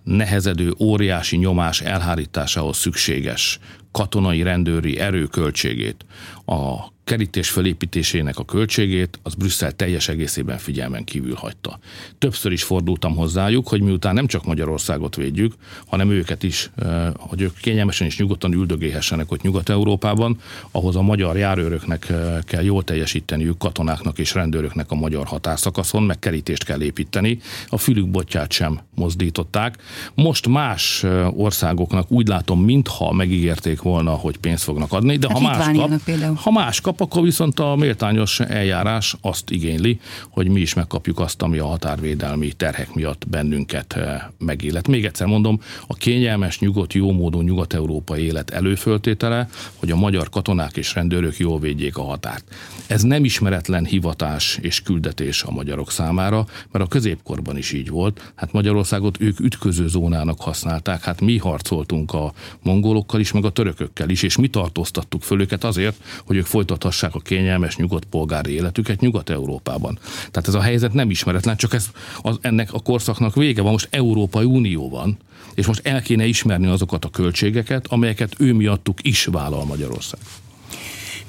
nehezedő 0.04 0.74
óriási 0.80 1.38
nyomás 1.38 1.82
elhárításához 1.82 2.78
szükséges 2.78 3.60
katonai 3.92 4.42
rendőri 4.42 5.00
erőköltségét, 5.00 6.06
a 6.46 6.96
kerítés 7.08 7.50
fölépítésének 7.50 8.38
a 8.40 8.46
költségét 8.46 9.20
az 9.24 9.34
Brüsszel 9.34 9.72
teljes 9.72 10.08
egészében 10.08 10.58
figyelmen 10.58 11.04
kívül 11.04 11.36
hagyta. 11.36 11.80
Többször 12.18 12.52
is 12.52 12.64
fordultam 12.64 13.16
hozzájuk, 13.16 13.68
hogy 13.68 13.82
miután 13.82 14.14
nem 14.14 14.28
csak 14.28 14.46
Magyarországot 14.46 15.16
védjük, 15.16 15.54
hanem 15.86 16.10
őket 16.10 16.44
is, 16.44 16.72
eh, 16.76 17.08
hogy 17.18 17.42
ők 17.42 17.58
kényelmesen 17.58 18.08
és 18.08 18.18
nyugodtan 18.18 18.54
üldögélhessenek 18.54 19.32
ott 19.32 19.42
Nyugat-Európában, 19.42 20.40
ahhoz 20.72 20.96
a 20.96 21.02
magyar 21.02 21.38
járőröknek 21.38 22.10
eh, 22.10 22.38
kell 22.46 22.64
jól 22.64 22.84
teljesíteniük, 22.84 23.58
katonáknak 23.58 24.20
és 24.20 24.34
rendőröknek 24.34 24.92
a 24.92 24.96
magyar 24.96 25.26
határszakaszon, 25.26 26.04
meg 26.04 26.20
kerítést 26.20 26.64
kell 26.64 26.82
építeni. 26.82 27.40
A 27.68 27.78
fülük 27.78 28.08
botját 28.08 28.52
sem 28.52 28.80
mozdították. 28.96 29.78
Most 30.14 30.48
más 30.48 31.04
eh, 31.04 31.40
országoknak 31.40 32.12
úgy 32.12 32.28
látom, 32.28 32.64
mintha 32.64 33.14
megígérték 33.14 33.77
volna, 33.82 34.12
hogy 34.12 34.38
pénzt 34.38 34.64
fognak 34.64 34.94
adni, 34.94 35.18
de 35.18 35.28
hát 35.28 35.38
ha, 35.38 35.44
más 35.44 35.78
kap, 35.78 36.38
ha 36.38 36.52
más 36.52 36.82
kap, 36.82 37.02
akkor 37.02 37.24
viszont 37.24 37.60
a 37.60 37.76
méltányos 37.76 38.40
eljárás 38.40 39.16
azt 39.22 39.50
igényli, 39.50 40.00
hogy 40.30 40.48
mi 40.48 40.60
is 40.60 40.74
megkapjuk 40.74 41.20
azt, 41.20 41.42
ami 41.42 41.58
a 41.58 41.66
határvédelmi 41.66 42.52
terhek 42.52 42.94
miatt 42.94 43.28
bennünket 43.30 43.94
eh, 43.94 44.22
megillet. 44.38 44.88
Még 44.88 45.06
egyszer 45.06 45.28
mondom, 45.28 45.60
a 45.88 45.94
kényelmes, 45.94 46.60
nyugodt, 46.60 46.94
jómódú 46.94 47.42
nyugat-európai 47.42 48.24
élet 48.24 48.50
előföltétele, 48.50 49.50
hogy 49.76 49.92
a 49.92 49.96
magyar 49.96 50.30
katonák 50.30 50.78
és 50.78 50.94
rendőrök 50.94 51.38
jól 51.38 51.60
védjék 51.60 51.98
a 51.98 52.04
határt. 52.04 52.44
Ez 52.88 53.02
nem 53.02 53.24
ismeretlen 53.24 53.86
hivatás 53.86 54.58
és 54.62 54.82
küldetés 54.82 55.44
a 55.44 55.52
magyarok 55.52 55.92
számára, 55.92 56.46
mert 56.72 56.86
a 56.86 56.88
középkorban 56.88 57.58
is 57.58 57.72
így 57.72 57.90
volt. 57.90 58.32
Hát 58.36 58.52
Magyarországot 58.52 59.22
ők 59.22 59.40
ütköző 59.40 59.88
zónának 59.88 60.42
használták, 60.42 61.04
hát 61.04 61.22
mi 61.22 61.38
harcoltunk 61.38 62.14
a 62.14 62.34
mongolokkal 62.64 63.20
is, 63.20 63.32
meg 63.32 63.46
a 63.46 63.50
törökökkel 63.68 64.10
is, 64.10 64.24
és 64.24 64.38
mi 64.38 64.48
tartóztattuk 64.48 65.24
föl 65.24 65.42
őket 65.42 65.64
azért, 65.64 65.96
hogy 66.26 66.36
ők 66.36 66.46
folytathassák 66.46 67.16
a 67.16 67.20
kényelmes 67.20 67.76
nyugodt 67.76 68.06
polgári 68.06 68.52
életüket 68.52 69.00
Nyugat-Európában. 69.00 70.00
Tehát 70.32 70.48
ez 70.48 70.54
a 70.54 70.62
helyzet 70.62 70.94
nem 70.94 71.10
ismeretlen, 71.10 71.58
csak 71.58 71.74
ez, 71.74 71.88
az, 72.22 72.38
ennek 72.42 72.74
a 72.74 72.80
korszaknak 72.80 73.36
vége 73.36 73.62
van, 73.62 73.72
most 73.72 73.88
Európai 73.92 74.46
Unió 74.46 74.90
van, 74.90 75.18
és 75.56 75.66
most 75.66 75.88
el 75.88 76.02
kéne 76.02 76.26
ismerni 76.26 76.68
azokat 76.68 77.06
a 77.06 77.10
költségeket, 77.10 77.88
amelyeket 77.88 78.36
ő 78.38 78.54
miattuk 78.54 79.00
is 79.02 79.26
vállal 79.26 79.66
Magyarország. 79.66 80.20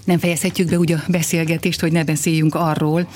Nem 0.04 0.18
fejezhetjük 0.18 0.68
be 0.68 0.78
úgy 0.78 0.92
a 0.92 1.02
beszélgetést, 1.08 1.80
hogy 1.80 1.92
ne 1.92 2.04
beszéljünk 2.04 2.54
arról, 2.54 3.08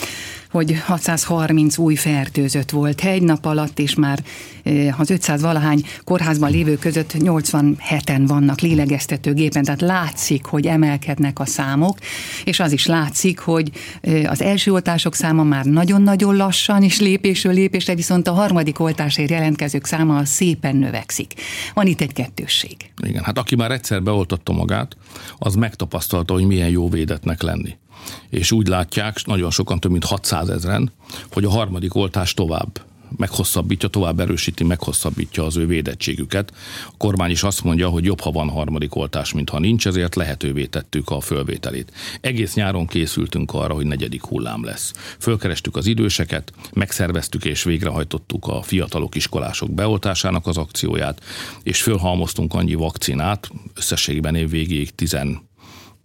hogy 0.53 0.83
630 0.85 1.79
új 1.79 1.95
fertőzött 1.95 2.71
volt 2.71 3.05
egy 3.05 3.23
nap 3.23 3.45
alatt, 3.45 3.79
és 3.79 3.95
már 3.95 4.23
eh, 4.63 5.01
az 5.01 5.11
500 5.11 5.41
valahány 5.41 5.83
kórházban 6.05 6.51
lévő 6.51 6.77
között 6.77 7.13
87-en 7.19 8.23
vannak 8.27 8.61
lélegeztetőgépen, 8.61 9.65
tehát 9.65 9.81
látszik, 9.81 10.45
hogy 10.45 10.67
emelkednek 10.67 11.39
a 11.39 11.47
számok, 11.47 11.99
és 12.45 12.61
az 12.61 12.73
is 12.73 12.87
látszik, 12.87 13.39
hogy 13.39 13.71
eh, 14.01 14.31
az 14.31 14.43
első 14.43 14.73
oltások 14.73 15.15
száma 15.15 15.43
már 15.43 15.65
nagyon-nagyon 15.65 16.37
lassan, 16.37 16.83
és 16.83 17.01
lépésről 17.01 17.53
lépésre, 17.53 17.95
viszont 17.95 18.29
a 18.29 18.33
harmadik 18.33 18.81
oltásért 18.81 19.31
jelentkezők 19.31 19.85
száma 19.85 20.25
szépen 20.25 20.77
növekszik. 20.77 21.33
Van 21.75 21.87
itt 21.87 22.01
egy 22.01 22.13
kettősség. 22.13 22.77
Igen, 23.03 23.23
hát 23.25 23.39
aki 23.39 23.57
már 23.57 23.71
egyszer 23.71 24.03
beoltotta 24.03 24.53
magát, 24.53 24.97
az 25.39 25.55
megtapasztalta, 25.55 26.33
hogy 26.33 26.45
milyen 26.45 26.69
jó 26.69 26.89
védetnek 26.89 27.43
lenni 27.43 27.77
és 28.29 28.53
úgy 28.53 28.67
látják, 28.67 29.25
nagyon 29.25 29.51
sokan, 29.51 29.81
több 29.81 29.91
mint 29.91 30.05
600 30.05 30.49
ezeren, 30.49 30.93
hogy 31.33 31.45
a 31.45 31.51
harmadik 31.51 31.95
oltás 31.95 32.35
tovább 32.35 32.81
meghosszabbítja, 33.17 33.89
tovább 33.89 34.21
erősíti, 34.21 34.65
meghosszabbítja 34.65 35.45
az 35.45 35.57
ő 35.57 35.67
védettségüket. 35.67 36.53
A 36.87 36.95
kormány 36.97 37.31
is 37.31 37.43
azt 37.43 37.65
mondja, 37.65 37.89
hogy 37.89 38.05
jobb, 38.05 38.21
ha 38.21 38.31
van 38.31 38.49
harmadik 38.49 38.95
oltás, 38.95 39.33
mint 39.33 39.51
ha 39.51 39.59
nincs, 39.59 39.87
ezért 39.87 40.15
lehetővé 40.15 40.67
tettük 40.67 41.11
a 41.11 41.21
fölvételét. 41.21 41.93
Egész 42.21 42.55
nyáron 42.55 42.87
készültünk 42.87 43.55
arra, 43.55 43.75
hogy 43.75 43.87
negyedik 43.87 44.25
hullám 44.25 44.65
lesz. 44.65 44.93
Fölkerestük 45.19 45.77
az 45.77 45.87
időseket, 45.87 46.53
megszerveztük 46.73 47.45
és 47.45 47.63
végrehajtottuk 47.63 48.47
a 48.47 48.63
fiatalok 48.63 49.15
iskolások 49.15 49.71
beoltásának 49.71 50.47
az 50.47 50.57
akcióját, 50.57 51.21
és 51.63 51.83
fölhalmoztunk 51.83 52.55
annyi 52.55 52.75
vakcinát, 52.75 53.51
összességben 53.75 54.35
év 54.35 54.51
végéig 54.51 54.95
10 54.95 55.17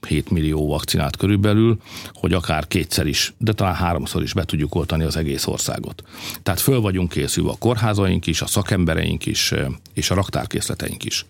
7 0.08 0.30
millió 0.30 0.68
vakcinát 0.68 1.18
körülbelül, 1.18 1.78
hogy 2.14 2.34
akár 2.34 2.68
kétszer 2.68 3.06
is, 3.08 3.34
de 3.38 3.54
talán 3.54 3.76
háromszor 3.76 4.24
is 4.24 4.34
be 4.34 4.44
tudjuk 4.44 4.76
oltani 4.76 5.04
az 5.04 5.16
egész 5.16 5.48
országot. 5.48 6.04
Tehát 6.44 6.60
föl 6.60 6.80
vagyunk 6.80 7.10
készülve 7.10 7.50
a 7.50 7.56
kórházaink 7.60 8.28
is, 8.28 8.42
a 8.42 8.48
szakembereink 8.48 9.26
is, 9.26 9.54
és 9.94 10.10
a 10.12 10.16
raktárkészleteink 10.16 11.04
is. 11.04 11.26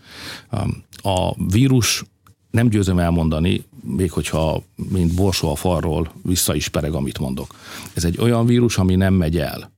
A 1.02 1.46
vírus 1.46 2.04
nem 2.52 2.70
győzöm 2.70 3.00
elmondani, 3.00 3.64
még 3.82 4.12
hogyha 4.12 4.64
mint 4.90 5.14
borsó 5.14 5.52
a 5.52 5.56
falról 5.56 6.12
vissza 6.24 6.56
is 6.56 6.68
pereg, 6.68 6.94
amit 6.94 7.20
mondok. 7.20 7.56
Ez 7.94 8.04
egy 8.04 8.18
olyan 8.20 8.46
vírus, 8.46 8.78
ami 8.78 8.96
nem 8.96 9.14
megy 9.14 9.38
el. 9.38 9.77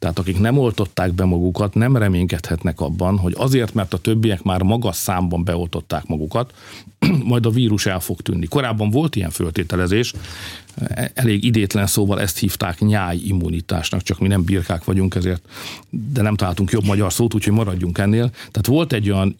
Tehát 0.00 0.18
akik 0.18 0.38
nem 0.38 0.58
oltották 0.58 1.12
be 1.12 1.24
magukat, 1.24 1.74
nem 1.74 1.96
reménykedhetnek 1.96 2.80
abban, 2.80 3.18
hogy 3.18 3.34
azért, 3.36 3.74
mert 3.74 3.94
a 3.94 3.98
többiek 3.98 4.42
már 4.42 4.62
magas 4.62 4.96
számban 4.96 5.44
beoltották 5.44 6.06
magukat, 6.06 6.54
majd 7.24 7.46
a 7.46 7.50
vírus 7.50 7.86
el 7.86 8.00
fog 8.00 8.20
tűnni. 8.20 8.46
Korábban 8.46 8.90
volt 8.90 9.16
ilyen 9.16 9.30
föltételezés, 9.30 10.12
elég 11.14 11.44
idétlen 11.44 11.86
szóval 11.86 12.20
ezt 12.20 12.38
hívták 12.38 12.78
nyáj 12.78 13.16
immunitásnak, 13.16 14.02
csak 14.02 14.18
mi 14.18 14.28
nem 14.28 14.44
birkák 14.44 14.84
vagyunk 14.84 15.14
ezért, 15.14 15.42
de 15.90 16.22
nem 16.22 16.36
találtunk 16.36 16.70
jobb 16.70 16.84
magyar 16.84 17.12
szót, 17.12 17.34
úgyhogy 17.34 17.52
maradjunk 17.52 17.98
ennél. 17.98 18.28
Tehát 18.28 18.66
volt 18.66 18.92
egy 18.92 19.10
olyan 19.10 19.36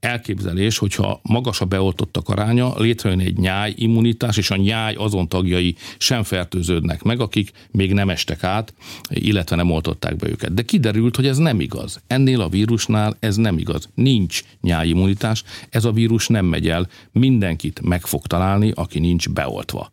elképzelés, 0.00 0.78
hogyha 0.78 1.20
magas 1.22 1.60
a 1.60 1.64
beoltottak 1.64 2.28
aránya, 2.28 2.80
létrejön 2.80 3.20
egy 3.20 3.36
nyáj 3.38 3.72
immunitás, 3.76 4.36
és 4.36 4.50
a 4.50 4.56
nyáj 4.56 4.94
azon 4.94 5.28
tagjai 5.28 5.74
sem 5.98 6.22
fertőződnek 6.22 7.02
meg, 7.02 7.20
akik 7.20 7.50
még 7.70 7.92
nem 7.92 8.10
estek 8.10 8.44
át, 8.44 8.74
illetve 9.08 9.56
nem 9.56 9.70
oltották 9.70 10.16
be 10.16 10.28
őket. 10.28 10.54
De 10.54 10.62
kiderült, 10.62 11.16
hogy 11.16 11.26
ez 11.26 11.36
nem 11.36 11.60
igaz. 11.60 12.02
Ennél 12.06 12.40
a 12.40 12.48
vírusnál 12.48 13.16
ez 13.20 13.36
nem 13.36 13.58
igaz. 13.58 13.88
Nincs 13.94 14.42
nyáj 14.60 14.88
immunitás, 14.88 15.44
ez 15.70 15.84
a 15.84 15.92
vírus 15.92 16.28
nem 16.28 16.44
megy 16.46 16.68
el, 16.68 16.88
mindenkit 17.12 17.80
meg 17.80 18.06
fog 18.06 18.26
találni, 18.26 18.72
aki 18.74 18.98
nincs 18.98 19.28
beoltva. 19.28 19.92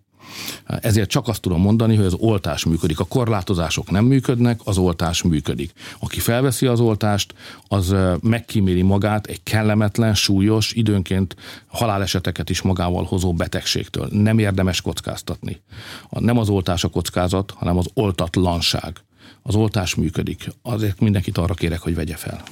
Ezért 0.65 1.09
csak 1.09 1.27
azt 1.27 1.41
tudom 1.41 1.61
mondani, 1.61 1.95
hogy 1.95 2.05
az 2.05 2.15
oltás 2.17 2.65
működik. 2.65 2.99
A 2.99 3.03
korlátozások 3.03 3.91
nem 3.91 4.05
működnek, 4.05 4.59
az 4.63 4.77
oltás 4.77 5.21
működik. 5.21 5.71
Aki 5.99 6.19
felveszi 6.19 6.65
az 6.65 6.79
oltást, 6.79 7.33
az 7.67 7.95
megkíméli 8.21 8.81
magát 8.81 9.25
egy 9.25 9.43
kellemetlen, 9.43 10.15
súlyos, 10.15 10.71
időnként 10.71 11.35
haláleseteket 11.67 12.49
is 12.49 12.61
magával 12.61 13.03
hozó 13.03 13.33
betegségtől. 13.33 14.07
Nem 14.11 14.39
érdemes 14.39 14.81
kockáztatni. 14.81 15.61
Nem 16.09 16.37
az 16.37 16.49
oltás 16.49 16.83
a 16.83 16.87
kockázat, 16.87 17.51
hanem 17.51 17.77
az 17.77 17.87
oltatlanság. 17.93 18.97
Az 19.41 19.55
oltás 19.55 19.95
működik. 19.95 20.49
Azért 20.61 20.99
mindenkit 20.99 21.37
arra 21.37 21.53
kérek, 21.53 21.79
hogy 21.79 21.95
vegye 21.95 22.15
fel. 22.15 22.43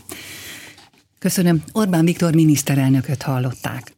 Köszönöm. 1.19 1.63
Orbán 1.71 2.05
Viktor 2.05 2.33
miniszterelnököt 2.33 3.21
hallották. 3.21 3.96